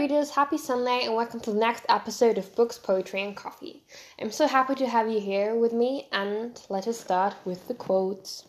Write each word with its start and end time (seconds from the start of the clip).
readers, 0.00 0.30
happy 0.30 0.56
Sunday 0.56 1.04
and 1.04 1.14
welcome 1.14 1.40
to 1.40 1.52
the 1.52 1.58
next 1.58 1.84
episode 1.90 2.38
of 2.38 2.56
Books, 2.56 2.78
Poetry, 2.78 3.22
and 3.22 3.36
Coffee. 3.36 3.84
I'm 4.18 4.30
so 4.30 4.46
happy 4.46 4.74
to 4.76 4.88
have 4.88 5.10
you 5.10 5.20
here 5.20 5.54
with 5.54 5.74
me, 5.74 6.08
and 6.10 6.58
let 6.70 6.88
us 6.88 6.98
start 6.98 7.34
with 7.44 7.68
the 7.68 7.74
quotes. 7.74 8.46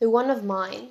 The 0.00 0.10
one 0.10 0.28
of 0.28 0.42
mine. 0.42 0.88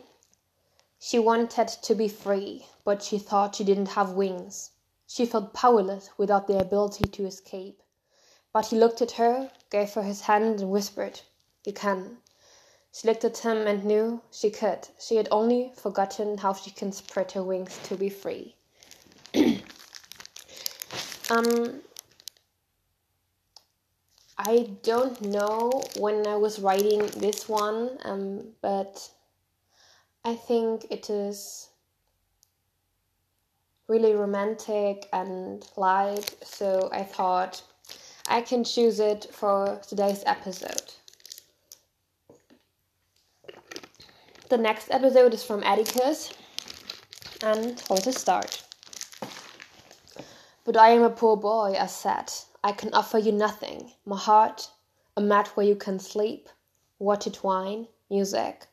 She 0.97 1.19
wanted 1.19 1.67
to 1.67 1.93
be 1.93 2.07
free, 2.07 2.65
but 2.85 3.03
she 3.03 3.19
thought 3.19 3.55
she 3.55 3.65
didn't 3.65 3.89
have 3.99 4.11
wings. 4.11 4.71
She 5.07 5.25
felt 5.25 5.53
powerless 5.53 6.11
without 6.17 6.47
the 6.47 6.57
ability 6.57 7.03
to 7.03 7.25
escape. 7.25 7.83
But 8.53 8.67
he 8.67 8.77
looked 8.77 9.01
at 9.01 9.19
her, 9.19 9.51
gave 9.69 9.93
her 9.95 10.03
his 10.03 10.21
hand, 10.21 10.61
and 10.61 10.71
whispered, 10.71 11.19
You 11.65 11.73
can. 11.73 12.19
She 12.93 13.07
looked 13.07 13.23
at 13.23 13.37
him 13.37 13.67
and 13.67 13.85
knew 13.85 14.21
she 14.31 14.49
could. 14.49 14.87
She 14.99 15.17
had 15.17 15.27
only 15.31 15.71
forgotten 15.75 16.37
how 16.37 16.53
she 16.53 16.71
can 16.71 16.91
spread 16.91 17.31
her 17.33 17.43
wings 17.43 17.79
to 17.83 17.95
be 17.95 18.09
free. 18.09 18.55
um, 21.29 21.81
I 24.37 24.69
don't 24.83 25.21
know 25.21 25.71
when 25.97 26.25
I 26.27 26.35
was 26.35 26.59
writing 26.59 27.05
this 27.17 27.49
one, 27.49 27.97
um, 28.03 28.53
but 28.61 29.11
I 30.23 30.35
think 30.35 30.85
it 30.89 31.09
is 31.09 31.69
really 33.87 34.13
romantic 34.13 35.07
and 35.13 35.65
light, 35.77 36.35
so 36.43 36.89
I 36.91 37.03
thought 37.03 37.61
I 38.27 38.41
can 38.41 38.63
choose 38.63 38.99
it 38.99 39.27
for 39.31 39.79
today's 39.87 40.23
episode. 40.25 40.93
The 44.49 44.57
next 44.57 44.89
episode 44.91 45.33
is 45.33 45.43
from 45.43 45.61
Atticus, 45.63 46.33
and 47.43 47.83
how 47.89 47.95
to 47.97 48.13
start. 48.13 48.63
But 50.63 50.77
I 50.77 50.91
am 50.91 51.03
a 51.03 51.09
poor 51.09 51.35
boy, 51.35 51.75
I 51.77 51.87
said. 51.87 52.31
I 52.63 52.71
can 52.71 52.93
offer 52.93 53.17
you 53.17 53.33
nothing 53.33 53.91
my 54.05 54.15
heart, 54.15 54.69
a 55.17 55.21
mat 55.21 55.49
where 55.55 55.65
you 55.65 55.75
can 55.75 55.99
sleep, 55.99 56.47
watered 56.97 57.37
wine, 57.43 57.89
music, 58.09 58.67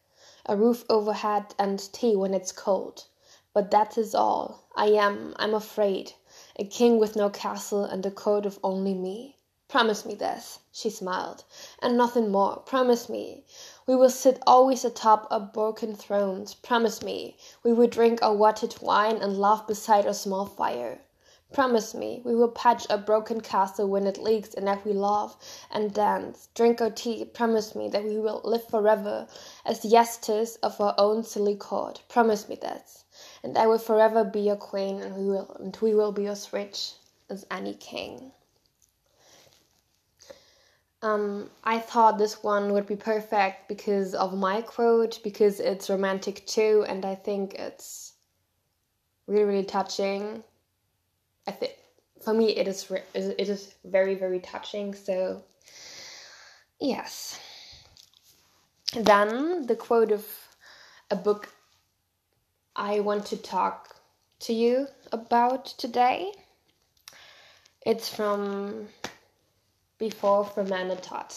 a 0.47 0.57
roof 0.57 0.85
overhead, 0.89 1.57
and 1.59 1.93
tea 1.93 2.15
when 2.15 2.35
it's 2.35 2.53
cold. 2.53 3.07
But 3.53 3.73
that 3.73 3.99
is 3.99 4.15
all. 4.15 4.69
I 4.77 4.91
am, 4.91 5.35
I'm 5.41 5.55
afraid, 5.55 6.13
a 6.55 6.65
king 6.65 7.01
with 7.01 7.17
no 7.17 7.31
castle 7.31 7.83
and 7.83 8.07
a 8.07 8.13
court 8.13 8.47
of 8.47 8.61
only 8.63 8.95
me. 8.95 9.39
Promise 9.67 10.07
me 10.07 10.15
this, 10.15 10.61
she 10.71 10.89
smiled, 10.89 11.43
and 11.83 11.97
nothing 11.97 12.31
more. 12.31 12.59
Promise 12.59 13.09
me 13.09 13.45
we 13.87 13.95
will 13.95 14.09
sit 14.09 14.43
always 14.47 14.85
atop 14.85 15.27
our 15.31 15.41
broken 15.41 15.95
thrones. 15.95 16.55
Promise 16.55 17.03
me 17.03 17.37
we 17.63 17.73
will 17.73 17.87
drink 17.87 18.23
our 18.23 18.35
watered 18.35 18.75
wine 18.81 19.17
and 19.17 19.39
laugh 19.39 19.67
beside 19.67 20.07
our 20.07 20.15
small 20.15 20.47
fire. 20.47 21.01
Promise 21.53 21.95
me 21.95 22.23
we 22.25 22.35
will 22.35 22.49
patch 22.49 22.87
a 22.89 22.97
broken 22.97 23.41
castle 23.41 23.87
when 23.87 24.07
it 24.07 24.17
leaks 24.17 24.55
and 24.55 24.67
that 24.67 24.85
we 24.85 24.93
laugh 24.93 25.37
and 25.71 25.93
dance, 25.93 26.49
drink 26.55 26.81
our 26.81 26.91
tea. 26.91 27.25
Promise 27.27 27.75
me 27.75 27.89
that 27.91 28.05
we 28.05 28.19
will 28.19 28.41
live 28.43 28.67
forever 28.69 29.29
as 29.67 29.83
jesters 29.83 30.57
of 30.63 30.81
our 30.81 30.95
own 30.97 31.23
silly 31.23 31.55
court. 31.55 32.03
Promise 32.09 32.49
me 32.49 32.57
that, 32.63 32.91
and 33.43 33.57
I 33.59 33.67
will 33.67 33.79
forever 33.79 34.25
be 34.25 34.41
your 34.41 34.57
queen, 34.57 35.01
and 35.01 35.15
we 35.15 35.27
will 35.27 35.55
and 35.61 35.77
we 35.83 35.95
will 35.95 36.11
be 36.11 36.27
as 36.27 36.53
rich 36.53 36.95
as 37.29 37.47
any 37.51 37.75
king. 37.75 38.33
Um, 41.05 41.51
I 41.63 41.81
thought 41.81 42.17
this 42.17 42.43
one 42.43 42.73
would 42.73 42.87
be 42.87 42.97
perfect 42.97 43.69
because 43.69 44.15
of 44.15 44.33
my 44.33 44.63
quote, 44.63 45.21
because 45.23 45.61
it's 45.61 45.91
romantic 45.91 46.47
too, 46.47 46.87
and 46.89 47.05
I 47.05 47.15
think 47.15 47.55
it's 47.55 48.15
really, 49.27 49.45
really 49.45 49.65
touching. 49.65 50.43
I 51.47 51.51
think 51.51 51.73
for 52.23 52.33
me 52.33 52.57
it 52.57 52.67
is 52.67 52.91
it 53.15 53.49
is 53.51 53.75
very 53.85 54.15
very 54.15 54.41
touching. 54.41 54.95
So 54.95 55.43
yes. 56.81 57.39
Then 58.97 59.67
the 59.67 59.77
quote 59.77 60.11
of 60.11 60.27
a 61.11 61.17
book 61.17 61.51
I 62.75 63.01
want 63.01 63.27
to 63.27 63.37
talk 63.37 63.95
to 64.41 64.55
you 64.55 64.87
about 65.13 65.67
today. 65.67 66.33
It's 67.85 68.09
from 68.09 68.89
Before 70.11 70.45
Todd. 70.45 71.35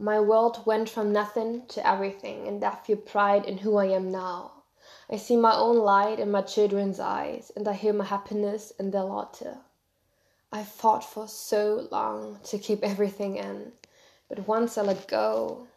My 0.00 0.18
world 0.18 0.66
went 0.66 0.88
from 0.88 1.12
nothing 1.12 1.64
to 1.68 1.86
everything, 1.86 2.48
and 2.48 2.64
I 2.64 2.74
feel 2.74 2.96
pride 2.96 3.44
in 3.44 3.58
who 3.58 3.76
I 3.76 3.84
am 3.84 4.10
now. 4.10 4.64
I 5.08 5.16
see 5.16 5.36
my 5.36 5.54
own 5.54 5.76
light 5.76 6.18
in 6.18 6.28
my 6.28 6.42
children's 6.42 6.98
eyes, 6.98 7.52
and 7.54 7.68
I 7.68 7.74
hear 7.74 7.92
my 7.92 8.04
happiness 8.04 8.72
in 8.80 8.90
their 8.90 9.04
laughter. 9.04 9.58
I 10.50 10.64
fought 10.64 11.04
for 11.04 11.28
so 11.28 11.86
long 11.92 12.40
to 12.46 12.58
keep 12.58 12.82
everything 12.82 13.36
in, 13.36 13.70
but 14.28 14.48
once 14.48 14.76
I 14.76 14.82
let 14.82 15.06
go, 15.06 15.68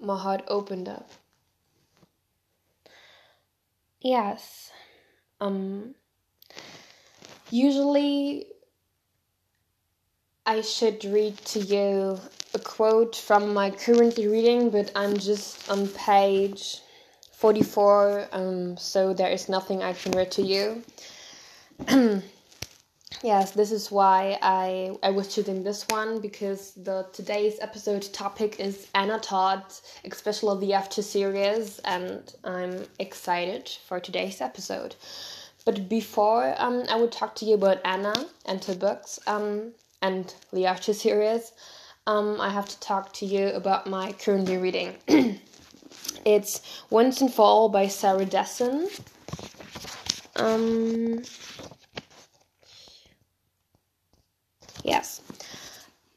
my 0.00 0.18
heart 0.18 0.42
opened 0.48 0.88
up. 0.88 1.08
Yes, 4.00 4.72
um, 5.40 5.94
usually 7.50 8.48
I 10.48 10.60
should 10.60 11.04
read 11.04 11.36
to 11.46 11.58
you 11.58 12.20
a 12.54 12.58
quote 12.60 13.16
from 13.16 13.52
my 13.52 13.70
currently 13.70 14.28
reading, 14.28 14.70
but 14.70 14.92
I'm 14.94 15.16
just 15.16 15.68
on 15.68 15.88
page 15.88 16.78
44, 17.32 18.28
um, 18.30 18.76
so 18.76 19.12
there 19.12 19.28
is 19.28 19.48
nothing 19.48 19.82
I 19.82 19.92
can 19.92 20.12
read 20.12 20.30
to 20.32 20.42
you. 20.42 20.84
yes, 23.24 23.50
this 23.50 23.72
is 23.72 23.90
why 23.90 24.38
I, 24.40 24.96
I 25.02 25.10
was 25.10 25.34
choosing 25.34 25.64
this 25.64 25.84
one 25.88 26.20
because 26.20 26.74
the 26.74 27.08
today's 27.12 27.58
episode 27.60 28.08
topic 28.12 28.60
is 28.60 28.86
Anna 28.94 29.18
Todd, 29.18 29.64
especially 30.04 30.64
the 30.64 30.74
After 30.74 31.02
series, 31.02 31.80
and 31.80 32.32
I'm 32.44 32.86
excited 33.00 33.68
for 33.88 33.98
today's 33.98 34.40
episode. 34.40 34.94
But 35.64 35.88
before 35.88 36.54
um, 36.58 36.84
I 36.88 36.94
would 36.94 37.10
talk 37.10 37.34
to 37.36 37.44
you 37.44 37.56
about 37.56 37.80
Anna 37.84 38.14
and 38.44 38.64
her 38.66 38.76
books 38.76 39.18
um, 39.26 39.72
and 40.02 40.34
After 40.64 40.92
series, 40.92 41.52
um, 42.06 42.40
I 42.40 42.50
have 42.50 42.68
to 42.68 42.80
talk 42.80 43.12
to 43.14 43.26
you 43.26 43.48
about 43.48 43.86
my 43.86 44.12
currently 44.12 44.56
reading. 44.56 44.96
It's 46.26 46.60
Once 46.90 47.20
and 47.20 47.32
For 47.32 47.42
All 47.42 47.68
by 47.68 47.86
Sarah 47.86 48.24
Dessen. 48.24 48.88
Um, 50.34 51.22
yes. 54.82 55.20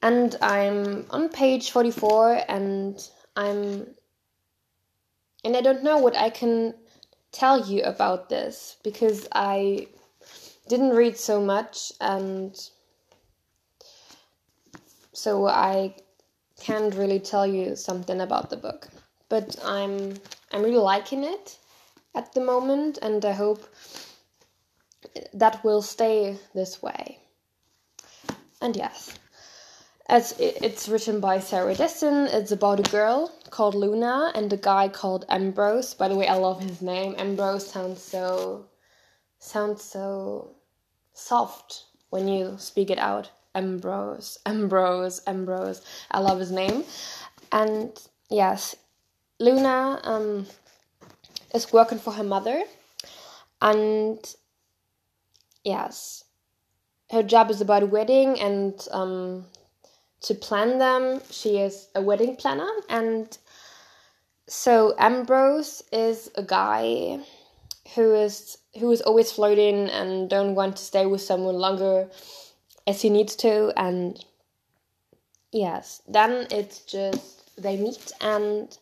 And 0.01 0.35
I'm 0.41 1.05
on 1.11 1.29
page 1.29 1.69
44 1.69 2.41
and 2.49 3.07
I'm. 3.35 3.87
And 5.43 5.55
I 5.55 5.61
don't 5.61 5.83
know 5.83 5.99
what 5.99 6.17
I 6.17 6.31
can 6.31 6.73
tell 7.31 7.67
you 7.67 7.83
about 7.83 8.29
this 8.29 8.77
because 8.83 9.27
I 9.31 9.87
didn't 10.67 10.95
read 10.95 11.17
so 11.17 11.39
much 11.39 11.93
and 12.01 12.55
so 15.13 15.47
I 15.47 15.95
can't 16.59 16.93
really 16.95 17.19
tell 17.19 17.47
you 17.47 17.75
something 17.75 18.21
about 18.21 18.49
the 18.49 18.57
book 18.57 18.89
but 19.29 19.55
I'm 19.63 20.15
I'm 20.51 20.63
really 20.63 20.77
liking 20.77 21.23
it 21.23 21.57
at 22.15 22.33
the 22.33 22.41
moment, 22.41 22.97
and 23.01 23.23
I 23.23 23.31
hope 23.31 23.63
that 25.33 25.63
will 25.63 25.83
stay 25.83 26.37
this 26.55 26.81
way. 26.81 27.19
And 28.61 28.75
yes, 28.75 29.13
as 30.07 30.35
it's 30.39 30.89
written 30.89 31.19
by 31.19 31.39
Sarah 31.39 31.75
Dessen, 31.75 32.27
it's 32.27 32.51
about 32.51 32.79
a 32.79 32.91
girl 32.91 33.31
called 33.51 33.75
Luna 33.75 34.31
and 34.35 34.51
a 34.51 34.57
guy 34.57 34.89
called 34.89 35.25
Ambrose. 35.29 35.93
By 35.93 36.07
the 36.07 36.15
way, 36.15 36.27
I 36.27 36.35
love 36.35 36.61
his 36.61 36.81
name. 36.81 37.15
Ambrose 37.17 37.67
sounds 37.67 38.01
so 38.01 38.65
sounds 39.37 39.83
so 39.83 40.55
soft 41.13 41.85
when 42.09 42.27
you 42.27 42.55
speak 42.57 42.89
it 42.89 42.97
out. 42.97 43.29
Ambrose, 43.59 44.37
Ambrose, 44.45 45.21
Ambrose. 45.27 45.81
I 46.11 46.19
love 46.19 46.39
his 46.39 46.51
name. 46.51 46.85
And 47.51 47.91
yes, 48.29 48.75
Luna 49.39 49.99
um, 50.03 50.47
is 51.53 51.73
working 51.73 51.99
for 51.99 52.13
her 52.13 52.23
mother, 52.23 52.63
and 53.61 54.19
yes, 55.63 56.23
her 57.11 57.23
job 57.23 57.49
is 57.51 57.59
about 57.59 57.89
wedding 57.89 58.39
and 58.39 58.87
um, 58.91 59.45
to 60.21 60.33
plan 60.35 60.77
them. 60.77 61.21
She 61.29 61.57
is 61.57 61.89
a 61.95 62.01
wedding 62.01 62.37
planner, 62.37 62.71
and 62.87 63.37
so 64.47 64.95
Ambrose 64.97 65.83
is 65.91 66.31
a 66.35 66.43
guy 66.43 67.19
who 67.95 68.15
is 68.15 68.57
who 68.79 68.91
is 68.91 69.01
always 69.01 69.31
flirting 69.31 69.89
and 69.89 70.29
don't 70.29 70.55
want 70.55 70.77
to 70.77 70.83
stay 70.83 71.05
with 71.05 71.21
someone 71.21 71.55
longer 71.55 72.09
as 72.89 73.03
he 73.03 73.09
needs 73.09 73.35
to, 73.35 73.71
and 73.77 74.25
yes, 75.51 76.01
then 76.07 76.47
it's 76.49 76.79
just 76.81 77.55
they 77.55 77.77
meet 77.77 78.11
and 78.19 78.75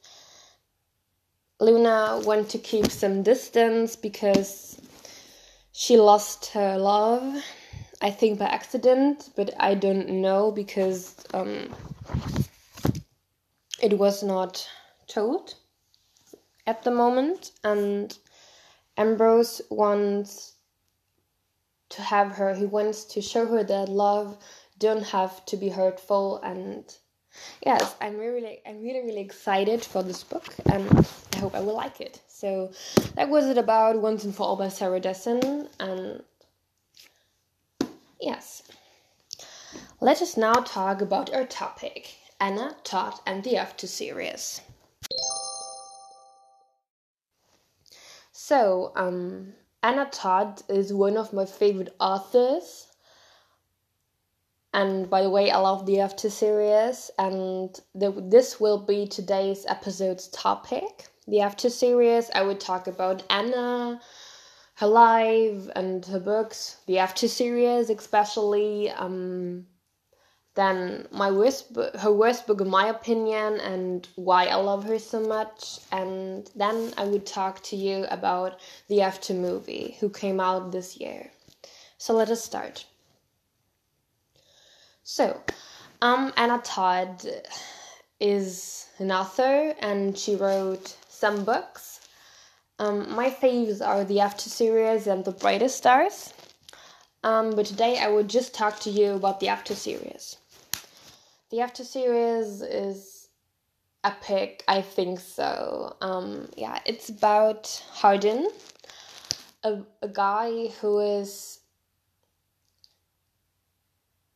Luna 1.59 2.21
want 2.24 2.50
to 2.50 2.57
keep 2.57 2.89
some 2.89 3.21
distance 3.21 3.98
because 3.98 4.80
she 5.74 5.98
lost 5.98 6.45
her 6.54 6.77
love, 6.77 7.44
I 8.01 8.12
think 8.12 8.39
by 8.39 8.45
accident, 8.45 9.30
but 9.36 9.54
I 9.59 9.74
don't 9.74 10.07
know 10.07 10.51
because 10.51 11.15
um, 11.33 11.75
it 13.81 13.98
was 13.98 14.24
not 14.24 14.65
told 15.07 15.56
at 16.65 16.83
the 16.83 16.92
moment, 16.92 17.51
and 17.63 18.18
Ambrose 18.98 19.62
wants 19.69 20.56
to 21.89 22.01
have 22.01 22.34
her. 22.34 22.54
He 22.54 22.66
wants 22.66 23.04
to 23.06 23.22
show 23.22 23.45
her 23.48 23.63
that 23.63 23.89
love 23.89 24.38
don't 24.80 25.04
have 25.04 25.45
to 25.45 25.57
be 25.57 25.69
hurtful 25.69 26.39
and 26.44 26.98
yes 27.66 27.95
i'm 28.01 28.18
really 28.18 28.62
i'm 28.66 28.81
really 28.81 29.01
really 29.01 29.22
excited 29.22 29.84
for 29.84 30.04
this 30.04 30.24
book 30.24 30.54
and 30.72 30.88
i 31.36 31.38
hope 31.39 31.56
i 31.56 31.60
will 31.60 31.75
like 31.75 32.01
it. 32.01 32.22
So 32.28 32.72
that 33.16 33.30
was 33.30 33.45
it 33.45 33.57
about 33.57 34.00
once 34.01 34.24
and 34.24 34.36
for 34.36 34.44
all 34.44 34.56
by 34.56 34.69
sarah 34.69 35.00
dessen 35.00 35.69
and 35.80 36.24
yes. 38.22 38.63
Let 40.00 40.22
us 40.22 40.38
now 40.38 40.54
talk 40.54 41.01
about 41.01 41.34
our 41.34 41.45
topic 41.45 42.16
anna 42.39 42.75
todd 42.84 43.19
and 43.25 43.44
the 43.44 43.57
after 43.57 43.88
series. 43.88 44.62
So 48.31 48.92
um 48.95 49.54
anna 49.83 50.07
todd 50.12 50.62
is 50.69 50.94
one 50.94 51.18
of 51.18 51.33
my 51.33 51.45
favorite 51.45 51.95
authors 52.00 52.88
and 54.74 55.09
by 55.09 55.24
the 55.24 55.29
way, 55.31 55.50
I 55.50 55.57
love 55.57 55.88
the 55.88 56.01
After 56.01 56.29
series, 56.29 57.09
and 57.18 57.75
the, 57.95 58.12
this 58.12 58.59
will 58.59 58.77
be 58.77 59.07
today's 59.07 59.65
episode's 59.65 60.27
topic. 60.27 61.07
The 61.27 61.41
After 61.41 61.69
series, 61.69 62.29
I 62.35 62.44
would 62.44 62.59
talk 62.59 62.85
about 62.85 63.24
Anna, 63.29 64.00
her 64.75 64.88
life, 64.88 65.68
and 65.75 66.06
her 66.06 66.19
books. 66.19 66.77
The 66.85 67.00
After 67.00 67.27
series, 67.27 67.89
especially. 67.89 68.91
Um, 68.91 69.65
then 70.57 71.07
my 71.12 71.30
worst, 71.30 71.77
her 72.00 72.12
worst 72.12 72.48
book, 72.48 72.62
in 72.62 72.68
my 72.68 72.88
opinion, 72.88 73.59
and 73.59 74.07
why 74.15 74.48
I 74.48 74.56
love 74.56 74.86
her 74.86 74.98
so 74.98 75.19
much. 75.19 75.80
And 75.92 76.50
then 76.56 76.94
I 76.98 77.04
would 77.06 77.27
talk 77.27 77.62
to 77.65 77.75
you 77.75 78.06
about 78.09 78.59
the 78.88 79.01
After 79.04 79.36
movie, 79.36 79.98
who 80.00 80.09
came 80.09 80.39
out 80.39 80.71
this 80.71 80.98
year. 80.98 81.30
So 82.00 82.15
let 82.15 82.31
us 82.31 82.44
start. 82.44 82.86
So, 85.04 85.39
um, 86.01 86.33
Anna 86.36 86.60
Todd 86.63 87.24
is 88.19 88.88
an 88.98 89.12
author 89.12 89.75
and 89.80 90.18
she 90.18 90.36
wrote 90.36 90.98
some 91.07 91.45
books. 91.45 92.00
Um, 92.80 93.13
my 93.15 93.30
faves 93.30 93.86
are 93.86 94.03
the 94.03 94.21
After 94.21 94.50
series 94.50 95.06
and 95.06 95.24
the 95.24 95.31
Brightest 95.31 95.77
Stars. 95.77 96.33
Um, 97.24 97.56
but 97.56 97.68
today 97.68 98.00
I 98.00 98.07
will 98.07 98.24
just 98.24 98.53
talk 98.56 98.80
to 98.81 98.89
you 98.89 99.13
about 99.13 99.39
the 99.39 99.50
After 99.50 99.75
series. 99.75 100.38
The 101.50 101.62
After 101.62 101.86
series 101.86 102.62
is 102.62 103.30
epic, 104.04 104.66
I 104.68 104.82
think 104.82 105.22
so. 105.22 105.96
Um, 106.02 106.50
yeah, 106.58 106.80
it's 106.86 107.08
about 107.08 107.82
Hardin, 107.94 108.50
a, 109.64 109.80
a 110.02 110.10
guy 110.10 110.68
who 110.82 111.00
is 111.00 111.60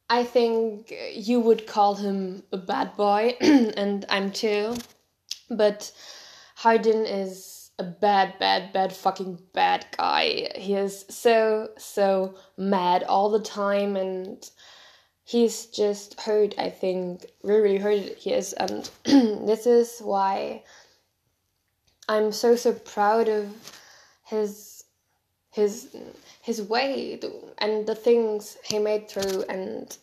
I 0.10 0.24
think 0.24 0.94
you 1.13 1.42
would 1.42 1.68
call 1.68 1.96
him 1.96 2.44
a 2.54 2.58
bad 2.58 2.96
boy, 2.96 3.36
and 3.42 4.06
I'm 4.10 4.31
too. 4.31 4.75
But 5.50 5.92
Hardin 6.56 7.06
is 7.06 7.72
a 7.78 7.84
bad, 7.84 8.40
bad, 8.40 8.72
bad, 8.72 8.94
fucking 8.94 9.40
bad 9.54 9.86
guy. 9.98 10.50
He 10.56 10.75
is 10.75 11.06
so, 11.10 11.72
so 11.78 12.36
mad 12.58 13.04
all 13.04 13.30
the 13.30 13.40
time, 13.40 13.96
and 13.96 14.50
he's 15.31 15.68
just 15.68 16.19
hurt, 16.19 16.54
I 16.57 16.69
think. 16.69 17.25
Really, 17.42 17.62
really 17.62 17.78
hurt 17.78 18.18
he 18.18 18.33
is, 18.33 18.54
um, 18.60 18.83
and 19.06 19.48
this 19.48 19.66
is 19.66 20.00
why 20.00 20.63
I'm 22.10 22.31
so, 22.33 22.56
so 22.56 22.74
proud 22.74 23.30
of 23.30 23.45
his 24.25 24.83
his 25.51 25.95
his 26.42 26.62
way 26.62 27.19
and 27.60 27.86
the 27.86 27.95
things 27.95 28.57
he 28.63 28.80
made 28.80 29.10
through 29.10 29.44
and 29.50 29.98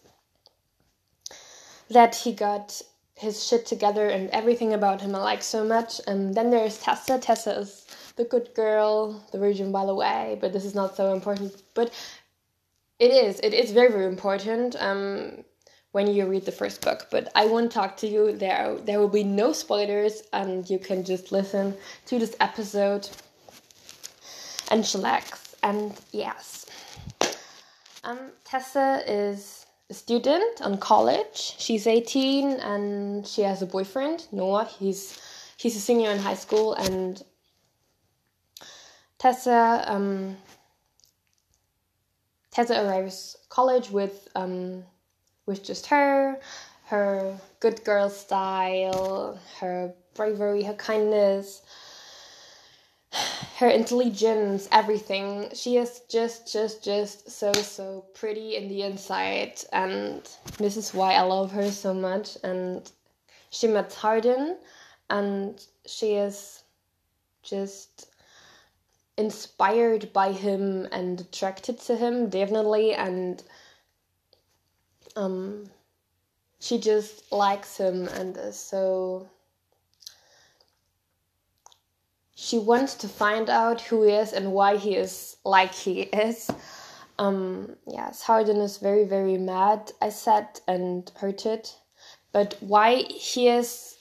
that 1.91 2.15
he 2.15 2.33
got 2.33 2.81
his 3.15 3.45
shit 3.47 3.67
together 3.67 4.09
and 4.09 4.31
everything 4.31 4.75
about 4.75 5.01
him 5.01 5.15
I 5.15 5.19
like 5.19 5.43
so 5.43 5.65
much. 5.65 6.01
And 6.07 6.35
then 6.35 6.51
there's 6.51 6.79
Tessa. 6.79 7.19
Tessa 7.19 7.59
is 7.59 7.87
the 8.17 8.25
good 8.25 8.55
girl, 8.55 9.23
the 9.33 9.39
virgin 9.39 9.73
by 9.73 9.85
the 9.85 9.95
way, 9.95 10.39
but 10.41 10.53
this 10.53 10.65
is 10.65 10.75
not 10.75 10.97
so 10.97 11.13
important. 11.13 11.63
But 11.75 11.93
it 12.99 13.11
is. 13.11 13.41
It 13.41 13.55
is 13.55 13.73
very 13.73 13.91
very 13.91 14.07
important. 14.07 14.77
Um, 14.79 15.45
when 15.93 16.07
you 16.07 16.27
read 16.27 16.45
the 16.45 16.53
first 16.53 16.83
book, 16.83 17.09
but 17.11 17.33
I 17.35 17.47
won't 17.47 17.73
talk 17.73 17.97
to 17.99 18.07
you. 18.07 18.37
There, 18.37 18.77
there 18.85 19.01
will 19.01 19.09
be 19.09 19.25
no 19.25 19.55
spoilers, 19.55 20.23
and 20.35 20.69
you 20.69 20.79
can 20.79 21.03
just 21.03 21.33
listen 21.33 21.75
to 22.07 22.19
this 22.19 22.37
episode 22.41 23.09
and 24.71 24.85
chillax 24.85 25.55
and 25.63 25.99
yes. 26.13 26.67
Um, 28.05 28.19
Tessa 28.45 29.03
is 29.07 29.67
a 29.91 29.95
student 29.95 30.63
on 30.63 30.79
college. 30.79 31.55
She's 31.59 31.87
18 31.87 32.61
and 32.61 33.27
she 33.27 33.43
has 33.43 33.63
a 33.63 33.67
boyfriend, 33.67 34.27
Noah. 34.33 34.67
He's 34.79 35.19
he's 35.57 35.77
a 35.77 35.81
senior 35.81 36.11
in 36.11 36.19
high 36.19 36.35
school 36.35 36.75
and 36.75 37.23
Tessa 39.19 39.85
um, 39.87 40.37
Tessa 42.59 42.85
arrives 42.85 43.37
college 43.51 43.89
with 43.89 44.27
um, 44.35 44.83
with 45.47 45.63
just 45.63 45.87
her, 45.87 46.41
her 46.87 47.39
good 47.61 47.85
girl 47.85 48.11
style, 48.11 49.39
her 49.61 49.95
bravery, 50.15 50.65
her 50.65 50.75
kindness, 50.75 51.63
her 53.59 53.69
intelligence, 53.69 54.69
everything. 54.73 55.51
She 55.55 55.77
is 55.77 56.01
just, 56.11 56.53
just, 56.53 56.83
just 56.83 57.31
so, 57.31 57.53
so 57.53 58.07
pretty 58.13 58.57
in 58.57 58.67
the 58.67 58.83
inside, 58.83 59.61
and 59.73 60.29
this 60.57 60.77
is 60.77 60.93
why 60.93 61.13
I 61.13 61.23
love 61.23 61.53
her 61.53 61.71
so 61.71 61.95
much. 61.95 62.39
And 62.43 62.91
she 63.51 63.69
met 63.69 63.95
Hardin, 63.95 64.59
and 65.09 65.65
she 65.87 66.15
is 66.15 66.65
just 67.45 68.09
inspired 69.19 70.13
by 70.13 70.33
him 70.33 70.89
and 70.91 71.21
attracted 71.21 71.79
to 71.81 71.97
him, 71.97 72.31
definitely. 72.31 72.95
And 72.95 73.43
um, 75.17 75.69
she 76.61 76.79
just 76.79 77.31
likes 77.31 77.77
him 77.77 78.09
and 78.09 78.37
so 78.55 79.29
she 82.35 82.57
wants 82.59 82.95
to 82.95 83.09
find 83.09 83.51
out 83.51 83.81
who 83.81 84.05
he 84.05 84.13
is 84.13 84.33
and 84.33 84.53
why 84.53 84.77
he 84.77 84.95
is 84.95 85.37
like 85.45 85.75
he 85.75 86.03
is. 86.03 86.49
Um, 87.19 87.75
yes, 87.85 88.23
Hardin 88.23 88.59
is 88.59 88.79
very, 88.79 89.03
very 89.05 89.37
mad, 89.37 89.91
I 90.01 90.11
said, 90.11 90.61
and 90.69 91.11
hurted. 91.17 91.69
But 92.31 92.57
why 92.61 93.03
he 93.09 93.49
is 93.49 93.97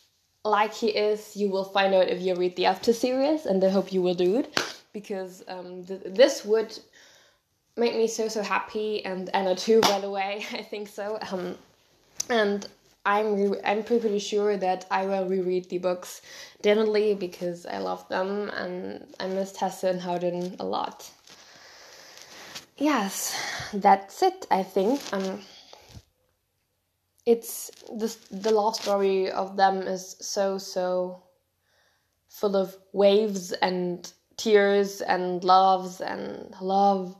like 0.46 0.72
he 0.72 0.90
is, 0.90 1.36
you 1.36 1.50
will 1.50 1.64
find 1.64 1.96
out 1.96 2.10
if 2.10 2.22
you 2.22 2.36
read 2.36 2.56
the 2.56 2.68
After 2.68 2.94
series, 2.94 3.48
and 3.48 3.64
I 3.64 3.70
hope 3.70 3.92
you 3.92 4.04
will 4.04 4.14
do 4.14 4.38
it, 4.38 4.56
because 5.00 5.44
um, 5.48 5.84
th- 5.86 6.01
this 6.06 6.44
would 6.44 6.77
make 7.75 7.96
me 7.96 8.08
so, 8.08 8.27
so 8.27 8.42
happy, 8.42 9.06
and 9.06 9.30
Anna 9.36 9.56
too, 9.56 9.80
by 9.82 10.00
the 10.00 10.10
way, 10.10 10.46
I 10.51 10.63
think 10.63 10.88
so. 10.88 11.20
Um, 11.32 11.56
and 12.30 12.68
I'm 13.06 13.51
re- 13.51 13.62
I'm 13.63 13.84
pretty 13.84 14.20
sure 14.20 14.58
that 14.58 14.86
I 14.89 15.06
will 15.06 15.25
reread 15.27 15.70
the 15.70 15.77
books 15.77 16.22
definitely 16.62 17.13
because 17.13 17.66
I 17.66 17.77
love 17.77 18.08
them 18.10 18.50
and 18.50 19.06
I 19.20 19.27
miss 19.27 19.51
Tessa 19.51 19.88
and 19.89 20.01
Hardin 20.01 20.56
a 20.60 20.66
lot. 20.66 21.10
Yes, 22.77 23.36
that's 23.74 24.22
it. 24.24 24.48
I 24.51 24.63
think. 24.63 25.00
Um, 25.13 25.42
it's 27.25 27.70
the 28.01 28.10
the 28.32 28.51
love 28.51 28.75
story 28.75 29.30
of 29.30 29.58
them 29.58 29.82
is 29.82 30.16
so 30.20 30.58
so 30.58 31.24
full 32.30 32.56
of 32.56 32.75
waves 32.94 33.51
and 33.54 34.12
tears 34.38 35.01
and 35.01 35.44
loves 35.44 36.00
and 36.01 36.56
love 36.62 37.15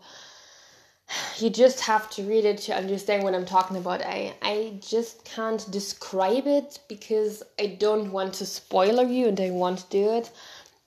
you 1.38 1.50
just 1.50 1.82
have 1.82 2.10
to 2.12 2.24
read 2.24 2.46
it 2.46 2.58
to 2.60 2.76
understand 2.76 3.24
what 3.24 3.36
I'm 3.36 3.46
talking 3.46 3.78
about. 3.78 4.02
I 4.02 4.36
I 4.42 4.80
just 4.82 5.26
can't 5.26 5.70
describe 5.72 6.48
it 6.48 6.80
because 6.88 7.44
I 7.60 7.68
don't 7.68 8.12
want 8.12 8.34
to 8.36 8.46
spoiler 8.46 9.04
you 9.04 9.28
and 9.28 9.40
I 9.40 9.52
want 9.52 9.80
to 9.80 9.90
do 9.90 10.12
it, 10.14 10.32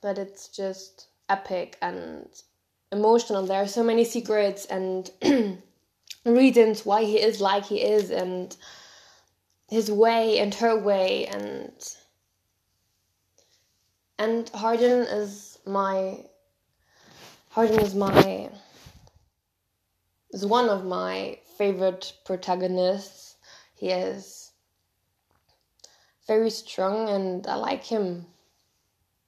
but 0.01 0.19
it's 0.19 0.49
just 0.49 1.07
epic 1.29 1.77
and 1.81 2.29
emotional. 2.93 3.47
There 3.47 3.63
are 3.63 3.69
so 3.69 3.83
many 3.83 4.05
secrets 4.05 4.67
and 4.67 5.11
reasons 6.25 6.85
why 6.85 7.05
he 7.05 7.19
is 7.19 7.41
like 7.41 7.65
he 7.67 7.83
is 7.83 8.11
and 8.11 8.57
his 9.69 9.91
way 9.91 10.39
and 10.39 10.53
her 10.55 10.79
way 10.79 11.27
and 11.27 11.73
and 14.19 14.51
Hardin 14.51 15.07
is 15.07 15.50
my 15.67 16.25
Hardin 17.51 17.81
is 17.81 17.95
my 17.95 18.51
is 20.31 20.47
one 20.47 20.69
of 20.69 20.85
my 20.85 21.39
favorite 21.59 22.13
protagonists. 22.25 23.37
He 23.75 23.91
is 23.91 24.53
very 26.27 26.51
strong 26.51 27.09
and 27.09 27.47
I 27.47 27.57
like 27.57 27.85
him 27.85 28.27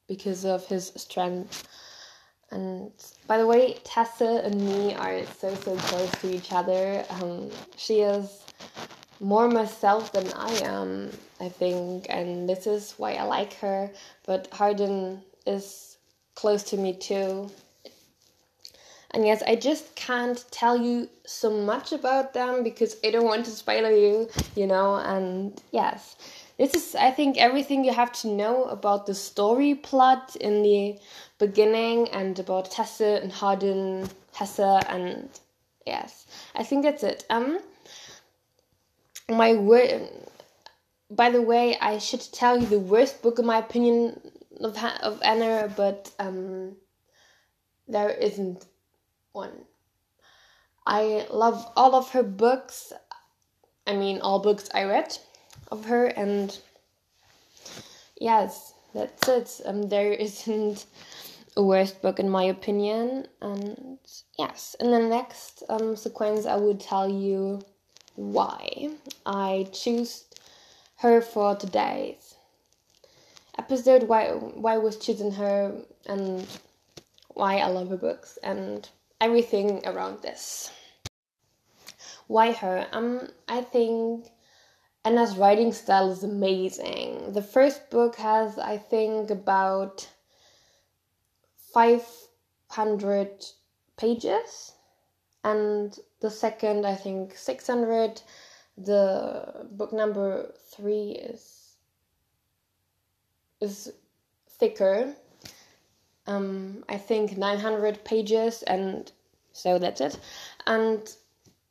because 0.07 0.45
of 0.45 0.65
his 0.67 0.93
strength. 0.97 1.67
And 2.53 2.93
by 3.27 3.39
the 3.39 3.47
way, 3.47 3.79
Tessa 3.83 4.43
and 4.45 4.61
me 4.61 4.95
are 4.95 5.25
so 5.27 5.55
so 5.55 5.75
close 5.77 6.11
to 6.21 6.33
each 6.33 6.53
other. 6.53 7.05
Um, 7.11 7.51
she 7.77 8.01
is 8.01 8.45
more 9.19 9.49
myself 9.49 10.13
than 10.13 10.31
I 10.35 10.53
am, 10.63 11.11
I 11.41 11.49
think, 11.49 12.07
and 12.09 12.49
this 12.49 12.67
is 12.67 12.95
why 12.99 13.15
I 13.15 13.23
like 13.23 13.55
her. 13.55 13.91
But 14.27 14.49
Hardin 14.53 15.23
is 15.47 15.92
close 16.35 16.63
to 16.65 16.77
me 16.77 16.95
too. 16.95 17.51
And 19.13 19.27
yes, 19.27 19.43
I 19.47 19.57
just 19.57 19.95
can't 19.95 20.43
tell 20.51 20.77
you 20.77 21.09
so 21.27 21.51
much 21.51 21.93
about 21.93 22.33
them 22.33 22.63
because 22.63 22.97
I 23.05 23.11
don't 23.11 23.27
want 23.27 23.45
to 23.45 23.51
spoil 23.51 23.91
you, 23.91 24.29
you 24.57 24.67
know. 24.67 24.97
And 24.97 25.61
yes, 25.71 26.17
this 26.57 26.75
is, 26.75 26.95
I 26.95 27.11
think, 27.11 27.37
everything 27.37 27.85
you 27.85 27.93
have 27.93 28.13
to 28.23 28.29
know 28.29 28.65
about 28.65 29.07
the 29.07 29.15
story 29.15 29.75
plot 29.75 30.35
in 30.37 30.63
the 30.63 30.99
beginning 31.39 32.09
and 32.09 32.39
about 32.39 32.71
Tessa 32.71 33.21
and 33.23 33.31
Hardin, 33.31 34.09
Hessa, 34.33 34.81
and 34.89 35.29
yes, 35.87 36.27
I 36.55 36.63
think 36.63 36.83
that's 36.83 37.03
it. 37.03 37.25
Um, 37.29 37.59
my 39.29 39.55
word. 39.55 40.09
By 41.11 41.29
the 41.29 41.43
way, 41.43 41.77
I 41.79 41.99
should 41.99 42.27
tell 42.33 42.59
you 42.59 42.65
the 42.65 42.79
worst 42.79 43.21
book 43.21 43.39
in 43.39 43.45
my 43.45 43.59
opinion 43.59 44.19
of 44.61 44.77
of 45.03 45.21
Anna, 45.23 45.73
but 45.77 46.11
um, 46.19 46.77
there 47.89 48.11
isn't 48.11 48.67
one. 49.33 49.65
I 50.87 51.27
love 51.31 51.67
all 51.77 51.95
of 51.95 52.11
her 52.11 52.23
books. 52.23 52.93
I 53.87 53.95
mean, 53.95 54.21
all 54.21 54.41
books 54.41 54.69
I 54.75 54.85
read 54.85 55.19
of 55.71 55.85
her, 55.87 56.07
and 56.07 56.57
yes, 58.21 58.75
that's 58.95 59.29
it. 59.29 59.61
Um, 59.67 59.89
there 59.89 60.13
isn't 60.27 60.87
a 61.57 61.63
worst 61.63 62.03
book 62.03 62.19
in 62.19 62.29
my 62.29 62.45
opinion, 62.45 63.27
and 63.41 63.99
yes, 64.39 64.77
in 64.81 64.91
the 64.91 65.01
next 65.01 65.63
um 65.69 65.97
sequence, 65.97 66.47
I 66.47 66.57
will 66.57 66.77
tell 66.77 67.09
you 67.09 67.63
why 68.15 68.91
I 69.27 69.67
choose 69.73 70.25
her 70.97 71.21
for 71.21 71.57
today's 71.57 72.22
episode. 73.59 74.05
Why 74.05 74.29
why 74.29 74.75
I 74.75 74.79
was 74.79 74.97
choosing 74.97 75.33
her 75.33 75.83
and 76.07 76.47
why 77.35 77.59
I 77.59 77.67
love 77.69 77.89
her 77.89 77.97
books 77.97 78.39
and 78.43 78.89
everything 79.21 79.81
around 79.87 80.21
this. 80.23 80.71
Why 82.27 82.53
her? 82.53 82.87
Um, 82.93 83.29
I 83.49 83.63
think 83.63 84.27
Anna's 85.05 85.37
writing 85.37 85.73
style 85.73 86.11
is 86.11 86.25
amazing. 86.25 87.33
The 87.33 87.43
first 87.43 87.91
book 87.91 88.17
has, 88.17 88.59
I 88.59 88.79
think, 88.79 89.31
about 89.31 90.09
500 91.73 93.45
pages, 93.97 94.73
and 95.45 95.99
the 96.21 96.31
second, 96.31 96.87
I 96.87 96.95
think, 96.95 97.37
600. 97.37 98.23
The 98.77 99.67
book 99.71 99.93
number 99.93 100.53
three 100.71 101.13
is 101.13 101.62
is 103.63 103.93
thicker. 104.59 105.15
Um, 106.27 106.85
I 106.89 106.99
think 106.99 107.37
900 107.37 108.05
pages, 108.05 108.63
and 108.65 109.11
so 109.53 109.79
that's 109.79 110.01
it. 110.01 110.19
And 110.67 111.01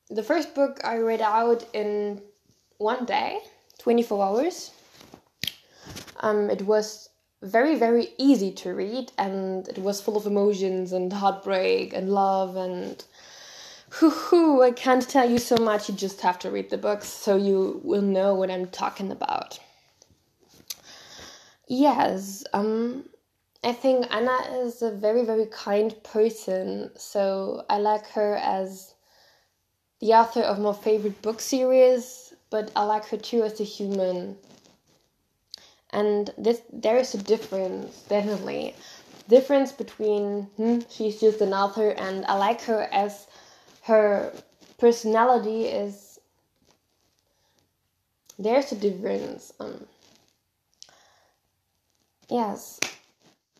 the 0.10 0.24
first 0.24 0.56
book 0.56 0.80
I 0.84 0.98
read 0.98 1.22
out 1.22 1.66
in 1.74 2.22
one 2.78 3.06
day, 3.06 3.40
24 3.80 4.26
hours. 4.26 4.72
Um, 6.20 6.50
it 6.50 6.64
was 6.64 7.10
very, 7.42 7.76
very 7.76 8.10
easy 8.18 8.52
to 8.52 8.74
read, 8.74 9.12
and 9.18 9.68
it 9.68 9.78
was 9.78 10.02
full 10.02 10.18
of 10.18 10.26
emotions 10.26 10.92
and 10.92 11.12
heartbreak 11.12 11.94
and 11.94 12.12
love 12.12 12.56
and 12.56 13.04
hoo 13.90 14.10
hoo 14.10 14.62
I 14.62 14.72
can't 14.72 15.08
tell 15.08 15.30
you 15.30 15.38
so 15.38 15.58
much. 15.58 15.90
You 15.90 15.96
just 15.96 16.22
have 16.22 16.40
to 16.40 16.52
read 16.52 16.70
the 16.70 16.78
books 16.78 17.08
so 17.08 17.36
you 17.36 17.82
will 17.84 18.02
know 18.02 18.36
what 18.36 18.52
I'm 18.52 18.68
talking 18.68 19.12
about. 19.12 19.60
Yes, 21.74 22.44
um, 22.54 23.08
I 23.64 23.72
think 23.72 24.06
Anna 24.14 24.38
is 24.60 24.82
a 24.82 24.92
very, 24.92 25.24
very 25.24 25.46
kind 25.46 25.96
person, 26.04 26.92
so 26.98 27.66
I 27.70 27.78
like 27.80 28.06
her 28.10 28.36
as 28.36 28.94
the 30.02 30.14
author 30.14 30.42
of 30.42 30.60
my 30.60 30.74
favorite 30.74 31.22
book 31.22 31.40
series, 31.40 32.34
but 32.50 32.72
I 32.76 32.84
like 32.84 33.06
her 33.06 33.16
too 33.16 33.44
as 33.44 33.62
a 33.62 33.64
human. 33.64 34.38
And 35.92 36.34
this 36.38 36.62
there 36.74 36.98
is 36.98 37.14
a 37.14 37.18
difference, 37.20 38.02
definitely. 38.10 38.76
Difference 39.30 39.72
between 39.72 40.50
hmm, 40.58 40.80
she's 40.90 41.22
just 41.22 41.40
an 41.40 41.54
author 41.54 41.92
and 41.92 42.26
I 42.26 42.34
like 42.34 42.62
her 42.64 42.90
as 42.92 43.28
her 43.84 44.34
personality 44.78 45.68
is 45.68 46.20
there's 48.38 48.74
a 48.74 48.76
difference. 48.76 49.54
Um 49.60 49.88
yes. 52.32 52.80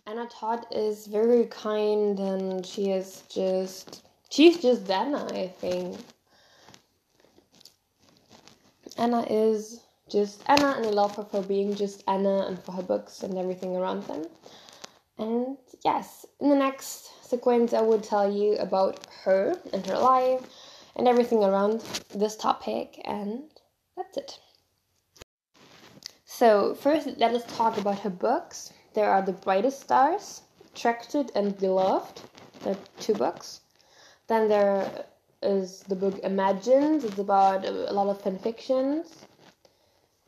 Anna 0.08 0.28
Todd 0.28 0.66
is 0.72 1.06
very 1.06 1.46
kind 1.46 2.18
and 2.20 2.66
she 2.66 2.90
is 2.90 3.24
just 3.30 4.04
she's 4.32 4.62
just 4.62 4.90
Anna, 4.90 5.28
I 5.32 5.48
think. 5.48 5.98
Anna 8.98 9.22
is 9.30 9.82
just 10.10 10.44
Anna, 10.48 10.74
and 10.78 10.86
I 10.86 10.90
love 10.90 11.16
her 11.16 11.24
for 11.24 11.42
being 11.42 11.76
just 11.76 12.04
Anna 12.08 12.46
and 12.48 12.62
for 12.62 12.74
her 12.74 12.82
books 12.82 13.24
and 13.24 13.38
everything 13.38 13.76
around 13.76 14.04
them. 14.04 14.26
And 15.18 15.58
yes, 15.86 16.26
in 16.40 16.50
the 16.50 16.56
next 16.56 17.28
sequence, 17.28 17.74
I 17.74 17.82
will 17.82 18.02
tell 18.02 18.32
you 18.32 18.56
about 18.58 19.08
her 19.24 19.56
and 19.72 19.86
her 19.88 19.98
life 19.98 20.42
and 20.96 21.08
everything 21.08 21.44
around 21.44 21.82
this 22.14 22.36
topic, 22.36 23.00
and 23.06 23.44
that's 23.96 24.18
it. 24.18 24.40
So, 26.42 26.74
first, 26.74 27.08
let 27.20 27.36
us 27.36 27.44
talk 27.56 27.78
about 27.78 28.00
her 28.00 28.10
books. 28.10 28.74
There 28.96 29.08
are 29.08 29.22
The 29.22 29.32
Brightest 29.32 29.80
Stars, 29.80 30.42
Attracted 30.74 31.32
and 31.36 31.56
Beloved, 31.56 32.20
the 32.64 32.76
two 33.00 33.14
books. 33.14 33.62
Then 34.26 34.50
there 34.50 35.06
is 35.44 35.82
the 35.82 35.96
book 35.96 36.18
Imagined. 36.24 37.04
It's 37.04 37.20
about 37.20 37.64
a 37.64 37.94
lot 37.94 38.08
of 38.08 38.20
fan 38.20 38.40
fictions. 38.40 39.28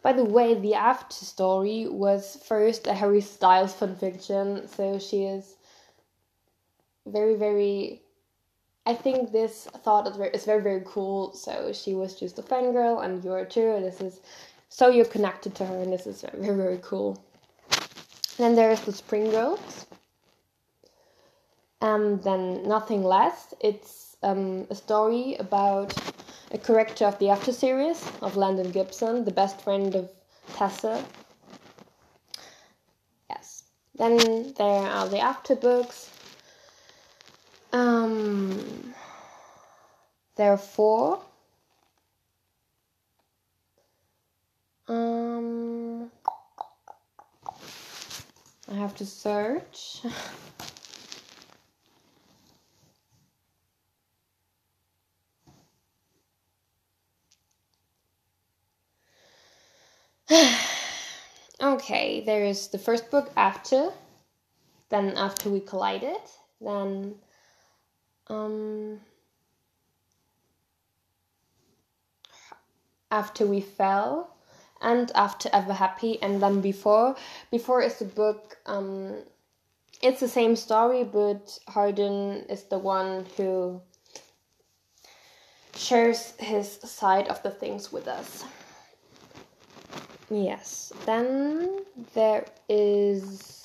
By 0.04 0.14
the 0.14 0.24
way, 0.24 0.54
the 0.54 0.76
After 0.76 1.26
story 1.26 1.88
was 1.90 2.38
first 2.46 2.86
a 2.86 2.94
Harry 2.94 3.22
Styles 3.22 3.74
fanfiction, 3.74 4.70
so 4.70 5.00
she 5.00 5.24
is 5.24 5.56
very, 7.08 7.34
very. 7.34 8.04
I 8.86 8.94
think 8.94 9.32
this 9.32 9.66
thought 9.84 10.08
is 10.08 10.18
very, 10.18 10.30
is 10.30 10.46
very, 10.46 10.62
very 10.62 10.84
cool. 10.86 11.34
So 11.34 11.74
she 11.74 11.96
was 11.96 12.14
just 12.14 12.38
a 12.38 12.44
fangirl, 12.44 13.04
and 13.04 13.24
you're 13.24 13.46
too. 13.46 13.80
This 13.82 14.00
is 14.00 14.20
so 14.74 14.90
you're 14.90 15.06
connected 15.06 15.54
to 15.54 15.66
her, 15.68 15.82
and 15.84 15.94
this 15.94 16.08
is 16.08 16.26
very, 16.34 16.58
very 16.58 16.80
cool. 16.82 17.24
Then 18.38 18.56
there's 18.56 18.82
the 18.82 18.92
Spring 18.92 19.30
Girls. 19.30 19.86
And 21.80 22.24
then 22.24 22.68
Nothing 22.68 23.04
Less. 23.04 23.54
It's 23.60 24.18
um, 24.24 24.66
a 24.72 24.76
story 24.76 25.36
about 25.36 25.94
a 26.50 26.58
character 26.58 27.06
of 27.06 27.20
the 27.20 27.30
After 27.30 27.52
series 27.52 28.04
of 28.24 28.36
Landon 28.36 28.72
Gibson, 28.72 29.26
the 29.26 29.32
best 29.32 29.62
friend 29.62 29.94
of 29.94 30.10
Tessa. 30.56 31.06
Yes. 33.30 33.66
Then 33.94 34.56
there 34.58 34.88
are 34.90 35.08
the 35.08 35.20
After 35.20 35.56
books. 35.56 36.10
Um, 37.74 38.96
there 40.36 40.52
are 40.52 40.58
four. 40.58 41.22
Um, 44.88 46.12
I 48.70 48.76
have 48.76 48.96
to 48.96 49.06
search. 49.06 50.02
okay, 61.62 62.24
there's 62.26 62.68
the 62.68 62.78
first 62.78 63.10
book 63.10 63.32
after, 63.38 63.92
then 64.90 65.18
after 65.18 65.50
we 65.50 65.62
collided, 65.62 66.18
then 66.60 67.16
um, 68.28 69.00
after 73.12 73.46
we 73.46 73.62
fell, 73.62 74.36
and 74.84 75.12
after 75.16 75.50
ever 75.54 75.74
happy, 75.74 76.22
and 76.22 76.42
then 76.42 76.62
before. 76.62 77.16
Before 77.50 77.82
is 77.82 78.00
the 78.00 78.06
book. 78.06 78.58
Um, 78.66 79.24
it's 80.02 80.20
the 80.20 80.28
same 80.28 80.56
story, 80.56 81.04
but 81.04 81.58
Hardin 81.68 82.46
is 82.50 82.64
the 82.64 82.78
one 82.78 83.26
who 83.38 83.82
shares 85.76 86.34
his 86.40 86.80
side 86.84 87.28
of 87.30 87.42
the 87.42 87.52
things 87.52 87.92
with 87.92 88.08
us. 88.08 88.44
Yes, 90.30 90.92
then 91.06 91.86
there 92.14 92.46
is 92.68 93.64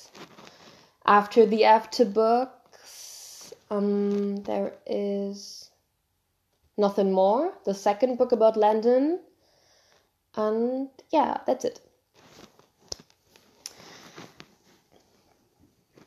after 1.05 1.45
the 1.45 1.65
after 1.65 2.05
books, 2.05 3.53
um, 3.71 4.37
there 4.43 4.73
is 4.85 5.71
nothing 6.77 7.11
more. 7.11 7.53
The 7.65 7.73
second 7.73 8.17
book 8.17 8.31
about 8.31 8.55
Landon, 8.55 9.19
and 10.35 10.89
yeah, 11.11 11.37
that's 11.45 11.65
it. 11.65 11.81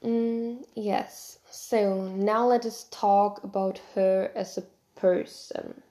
Mm, 0.05 0.65
yes. 0.75 1.39
So 1.51 2.09
now 2.09 2.47
let 2.47 2.67
us 2.67 2.87
talk 2.91 3.45
about 3.45 3.81
her 3.95 4.33
as 4.35 4.59
a 4.59 4.65
person. 4.97 5.83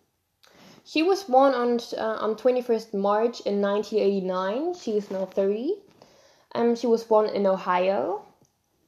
She 0.83 1.03
was 1.03 1.23
born 1.23 1.53
on 1.53 1.79
uh, 1.97 2.17
on 2.19 2.35
21st 2.35 2.93
March 2.93 3.39
in 3.41 3.61
1989. 3.61 4.73
She 4.73 4.97
is 4.97 5.09
now 5.09 5.25
30. 5.25 5.75
Um, 6.53 6.75
she 6.75 6.87
was 6.87 7.03
born 7.05 7.29
in 7.29 7.47
Ohio. 7.47 8.25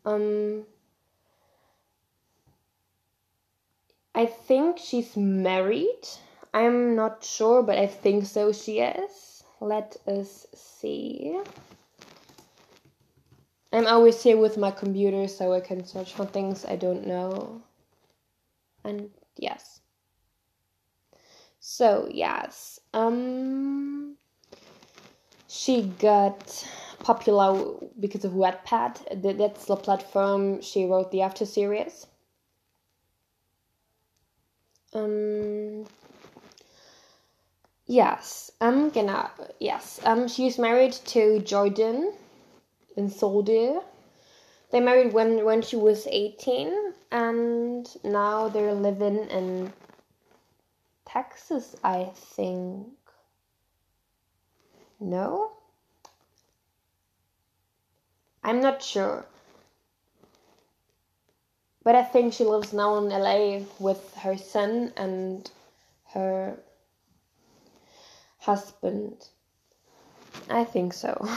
Um, 0.03 0.65
I 4.13 4.25
think 4.25 4.77
she's 4.77 5.15
married. 5.15 6.07
I'm 6.53 6.95
not 6.95 7.23
sure, 7.23 7.63
but 7.63 7.79
I 7.79 7.87
think 7.87 8.25
so. 8.25 8.51
She 8.51 8.79
is. 8.79 9.32
Let 9.63 9.95
us 10.07 10.45
see. 10.53 11.39
I'm 13.71 13.87
always 13.87 14.21
here 14.21 14.35
with 14.35 14.57
my 14.57 14.71
computer 14.71 15.25
so 15.29 15.53
I 15.53 15.61
can 15.61 15.85
search 15.85 16.13
for 16.13 16.25
things 16.25 16.65
I 16.65 16.75
don't 16.75 17.07
know. 17.07 17.61
And 18.83 19.09
yes. 19.37 19.79
So, 21.61 22.09
yes. 22.11 22.81
Um 22.93 24.17
she 25.47 25.83
got 25.97 26.67
popular 26.99 27.75
because 28.01 28.25
of 28.25 28.33
Wattpad. 28.33 29.37
That's 29.37 29.65
the 29.65 29.77
platform 29.77 30.61
she 30.61 30.85
wrote 30.85 31.09
the 31.11 31.21
After 31.21 31.45
series. 31.45 32.05
Um 34.93 35.85
Yes, 37.85 38.51
I'm 38.61 38.89
gonna 38.91 39.29
yes. 39.59 39.99
Um 40.05 40.27
she's 40.27 40.57
married 40.57 40.93
to 41.13 41.39
Jordan 41.39 42.13
in 42.95 43.09
Saudi. 43.09 43.77
They 44.71 44.79
married 44.79 45.13
when 45.13 45.43
when 45.43 45.61
she 45.61 45.75
was 45.75 46.07
18 46.07 46.93
and 47.11 47.87
now 48.03 48.47
they're 48.49 48.73
living 48.73 49.29
in 49.29 49.73
Texas, 51.05 51.75
I 51.83 52.05
think. 52.15 52.87
No? 54.99 55.51
I'm 58.43 58.61
not 58.61 58.81
sure. 58.81 59.25
But 61.83 61.95
I 61.95 62.03
think 62.03 62.33
she 62.33 62.45
lives 62.45 62.71
now 62.71 62.97
in 62.97 63.09
LA 63.09 63.65
with 63.77 64.15
her 64.15 64.37
son 64.37 64.93
and 64.95 65.51
her 66.13 66.57
husband. 68.43 69.29
I 70.49 70.65
think 70.65 70.93
so. 70.93 71.27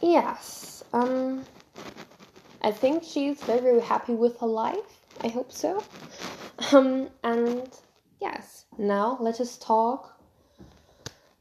Yes. 0.00 0.84
Um 0.92 1.44
I 2.62 2.70
think 2.70 3.02
she's 3.04 3.42
very 3.42 3.60
very 3.60 3.80
happy 3.80 4.14
with 4.14 4.38
her 4.40 4.46
life. 4.46 5.00
I 5.22 5.28
hope 5.28 5.52
so. 5.52 5.82
Um 6.72 7.08
and 7.24 7.68
yes, 8.20 8.66
now 8.78 9.18
let 9.20 9.40
us 9.40 9.58
talk 9.58 10.20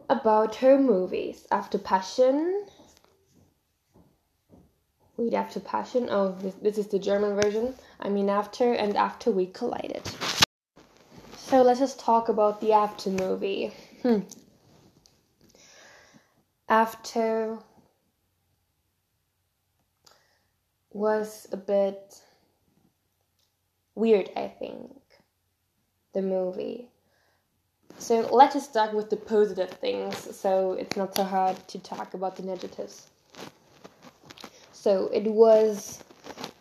about 0.09 0.55
her 0.55 0.79
movies. 0.79 1.45
After 1.51 1.77
Passion. 1.77 2.65
Wait, 5.17 5.33
After 5.33 5.59
Passion. 5.59 6.07
Oh, 6.09 6.35
this, 6.41 6.55
this 6.55 6.77
is 6.77 6.87
the 6.87 6.97
German 6.97 7.35
version. 7.39 7.75
I 7.99 8.09
mean, 8.09 8.29
After 8.29 8.73
and 8.73 8.97
After 8.97 9.29
We 9.31 9.45
Collided. 9.47 10.09
So 11.49 11.63
let 11.63 11.71
us 11.71 11.79
just 11.79 11.99
talk 11.99 12.29
about 12.29 12.61
the 12.61 12.73
After 12.73 13.09
movie. 13.09 13.71
Hmm. 14.03 14.19
After 16.69 17.57
was 20.91 21.47
a 21.51 21.57
bit 21.57 22.21
weird, 23.95 24.29
I 24.35 24.47
think, 24.47 24.91
the 26.13 26.21
movie. 26.21 26.89
So 27.97 28.31
let 28.31 28.55
us 28.55 28.65
start 28.65 28.93
with 28.93 29.09
the 29.09 29.17
positive 29.17 29.71
things 29.71 30.15
so 30.37 30.73
it's 30.73 30.95
not 30.95 31.15
so 31.15 31.23
hard 31.23 31.57
to 31.69 31.79
talk 31.79 32.13
about 32.13 32.35
the 32.35 32.43
negatives. 32.43 33.07
So 34.71 35.07
it 35.11 35.23
was 35.23 36.03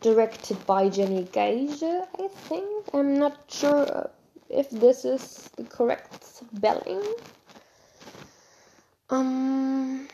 directed 0.01 0.65
by 0.65 0.89
Jenny 0.89 1.25
Gage, 1.31 1.83
I 1.83 2.29
think. 2.49 2.89
I'm 2.95 3.19
not 3.19 3.45
sure 3.49 4.11
if 4.49 4.71
this 4.71 5.05
is 5.05 5.51
the 5.57 5.65
correct 5.65 6.25
spelling. 6.25 7.03
Um 9.11 10.09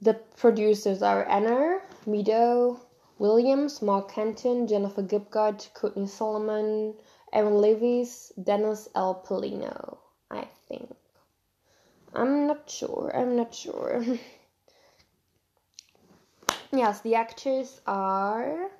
the 0.00 0.14
producers 0.36 1.02
are 1.02 1.28
Anna 1.28 1.80
Meadow, 2.06 2.80
Williams, 3.18 3.82
Mark 3.82 4.12
Canton, 4.12 4.66
Jennifer 4.66 5.02
Gibbard, 5.02 5.66
Courtney 5.74 6.06
Solomon, 6.06 6.94
Aaron 7.32 7.60
Levis, 7.60 8.32
Dennis 8.42 8.88
L. 8.94 9.22
Pelino, 9.26 9.98
I 10.30 10.46
think. 10.68 10.94
I'm 12.14 12.46
not 12.46 12.70
sure. 12.70 13.10
I'm 13.14 13.36
not 13.36 13.54
sure. 13.54 14.04
yes, 16.72 17.00
the 17.00 17.14
actors 17.14 17.80
are. 17.86 18.70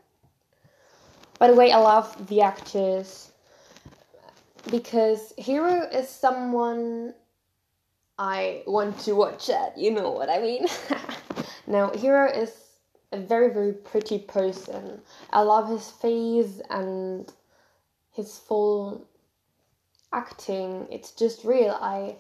By 1.39 1.49
the 1.49 1.55
way, 1.55 1.71
I 1.71 1.79
love 1.79 2.29
the 2.29 2.41
actors 2.41 3.31
because 4.71 5.35
Hero 5.37 5.83
is 5.93 6.09
someone 6.09 7.15
I 8.19 8.63
want 8.67 8.99
to 9.01 9.15
watch 9.15 9.49
it. 9.51 9.73
You 9.77 9.91
know 9.91 10.11
what 10.11 10.31
I 10.31 10.41
mean? 10.41 10.67
now, 11.67 11.91
Hero 11.91 12.31
is 12.31 12.53
a 13.13 13.19
very, 13.19 13.53
very 13.53 13.73
pretty 13.73 14.19
person. 14.19 15.03
I 15.31 15.43
love 15.43 15.69
his 15.69 15.91
face 15.91 16.61
and 16.71 17.31
his 18.13 18.39
full 18.39 19.07
acting. 20.13 20.87
It's 20.91 21.13
just 21.13 21.45
real. 21.45 21.77
I 21.81 22.17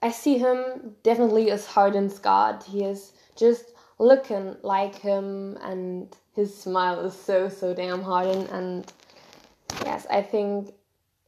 I 0.00 0.10
see 0.10 0.38
him 0.38 0.96
definitely 1.02 1.50
as 1.50 1.66
Hardin 1.66 2.10
Scott. 2.10 2.64
He 2.64 2.84
is 2.84 3.12
just 3.36 3.73
looking 4.04 4.56
like 4.62 4.94
him 4.96 5.56
and 5.62 6.14
his 6.34 6.56
smile 6.56 7.00
is 7.00 7.14
so 7.14 7.48
so 7.48 7.74
damn 7.74 8.02
Hardin 8.02 8.46
and 8.48 8.92
yes, 9.84 10.06
I 10.10 10.22
think 10.22 10.72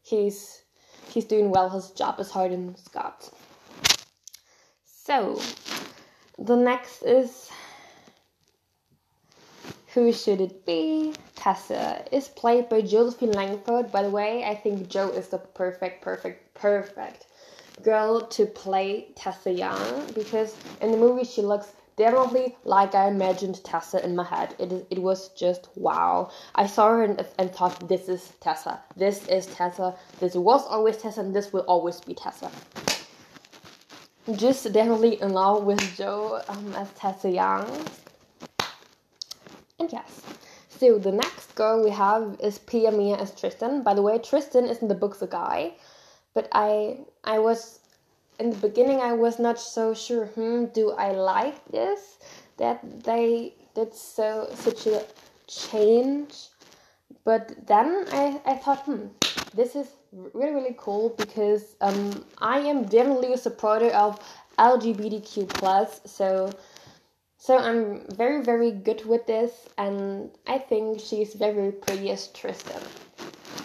he's 0.02 0.62
he's 1.08 1.24
doing 1.24 1.50
well 1.50 1.70
his 1.70 1.90
job 1.90 2.16
as 2.18 2.30
Hardin 2.30 2.76
Scott. 2.76 3.30
So, 4.84 5.40
the 6.38 6.56
next 6.56 7.02
is 7.02 7.48
who 9.94 10.12
should 10.12 10.40
it 10.40 10.66
be? 10.66 11.14
Tessa 11.36 12.04
is 12.12 12.28
played 12.28 12.68
by 12.68 12.82
Josephine 12.82 13.32
Langford. 13.32 13.90
By 13.90 14.02
the 14.02 14.10
way, 14.10 14.44
I 14.44 14.54
think 14.54 14.88
joe 14.88 15.08
is 15.08 15.28
the 15.28 15.38
perfect, 15.38 16.02
perfect, 16.02 16.52
perfect 16.54 17.26
girl 17.82 18.20
to 18.20 18.46
play 18.46 19.08
Tessa 19.16 19.52
Young 19.52 20.06
because 20.14 20.56
in 20.80 20.90
the 20.90 20.96
movie 20.96 21.24
she 21.24 21.42
looks 21.42 21.72
definitely 21.96 22.56
like 22.64 22.94
I 22.94 23.08
imagined 23.08 23.62
Tessa 23.64 24.04
in 24.04 24.14
my 24.16 24.24
head. 24.24 24.54
It, 24.58 24.86
it 24.90 24.98
was 25.02 25.28
just 25.30 25.68
wow. 25.74 26.30
I 26.54 26.66
saw 26.66 26.88
her 26.88 27.02
and, 27.04 27.26
and 27.38 27.52
thought, 27.52 27.88
this 27.88 28.08
is 28.08 28.32
Tessa. 28.40 28.80
This 28.96 29.26
is 29.28 29.46
Tessa. 29.46 29.94
This 30.20 30.34
was 30.34 30.66
always 30.66 30.96
Tessa, 30.98 31.20
and 31.20 31.34
this 31.34 31.52
will 31.52 31.64
always 31.68 32.00
be 32.00 32.14
Tessa 32.14 32.50
just 34.34 34.72
definitely 34.72 35.20
in 35.20 35.30
love 35.30 35.64
with 35.64 35.80
Joe 35.96 36.42
um, 36.48 36.74
as 36.74 36.90
Tessa 36.92 37.30
Young. 37.30 37.68
And 39.78 39.92
yes. 39.92 40.22
So 40.68 40.98
the 40.98 41.12
next 41.12 41.54
girl 41.54 41.82
we 41.82 41.90
have 41.90 42.36
is 42.42 42.58
Pia 42.58 42.90
Mia 42.90 43.16
as 43.16 43.32
Tristan. 43.38 43.82
By 43.82 43.94
the 43.94 44.02
way, 44.02 44.18
Tristan 44.18 44.64
is 44.64 44.78
in 44.78 44.88
the 44.88 44.94
book 44.94 45.18
the 45.18 45.26
guy, 45.26 45.74
but 46.34 46.48
I 46.52 46.98
I 47.24 47.38
was 47.38 47.80
in 48.38 48.50
the 48.50 48.56
beginning 48.56 49.00
I 49.00 49.12
was 49.12 49.38
not 49.38 49.58
so 49.58 49.94
sure. 49.94 50.26
Hmm, 50.26 50.66
do 50.66 50.92
I 50.92 51.12
like 51.12 51.64
this? 51.70 52.18
That 52.58 53.04
they 53.04 53.54
did 53.74 53.94
so 53.94 54.48
such 54.54 54.86
a 54.86 55.04
change. 55.46 56.48
But 57.24 57.66
then 57.66 58.06
I 58.12 58.40
I 58.44 58.54
thought, 58.54 58.84
hmm, 58.84 59.06
this 59.54 59.76
is 59.76 59.88
really 60.12 60.54
really 60.54 60.76
cool 60.78 61.10
because 61.16 61.76
um, 61.80 62.24
I 62.38 62.58
am 62.58 62.84
definitely 62.84 63.32
a 63.32 63.38
supporter 63.38 63.90
of 63.90 64.20
LGBTQ 64.58 65.48
plus. 65.48 66.00
So 66.04 66.50
so 67.38 67.58
I'm 67.58 68.06
very 68.16 68.42
very 68.42 68.70
good 68.70 69.04
with 69.06 69.26
this, 69.26 69.68
and 69.78 70.30
I 70.46 70.58
think 70.58 71.00
she's 71.00 71.34
very 71.34 71.54
very 71.54 71.72
pretty 71.72 72.10
as 72.10 72.28
Tristan. 72.28 72.82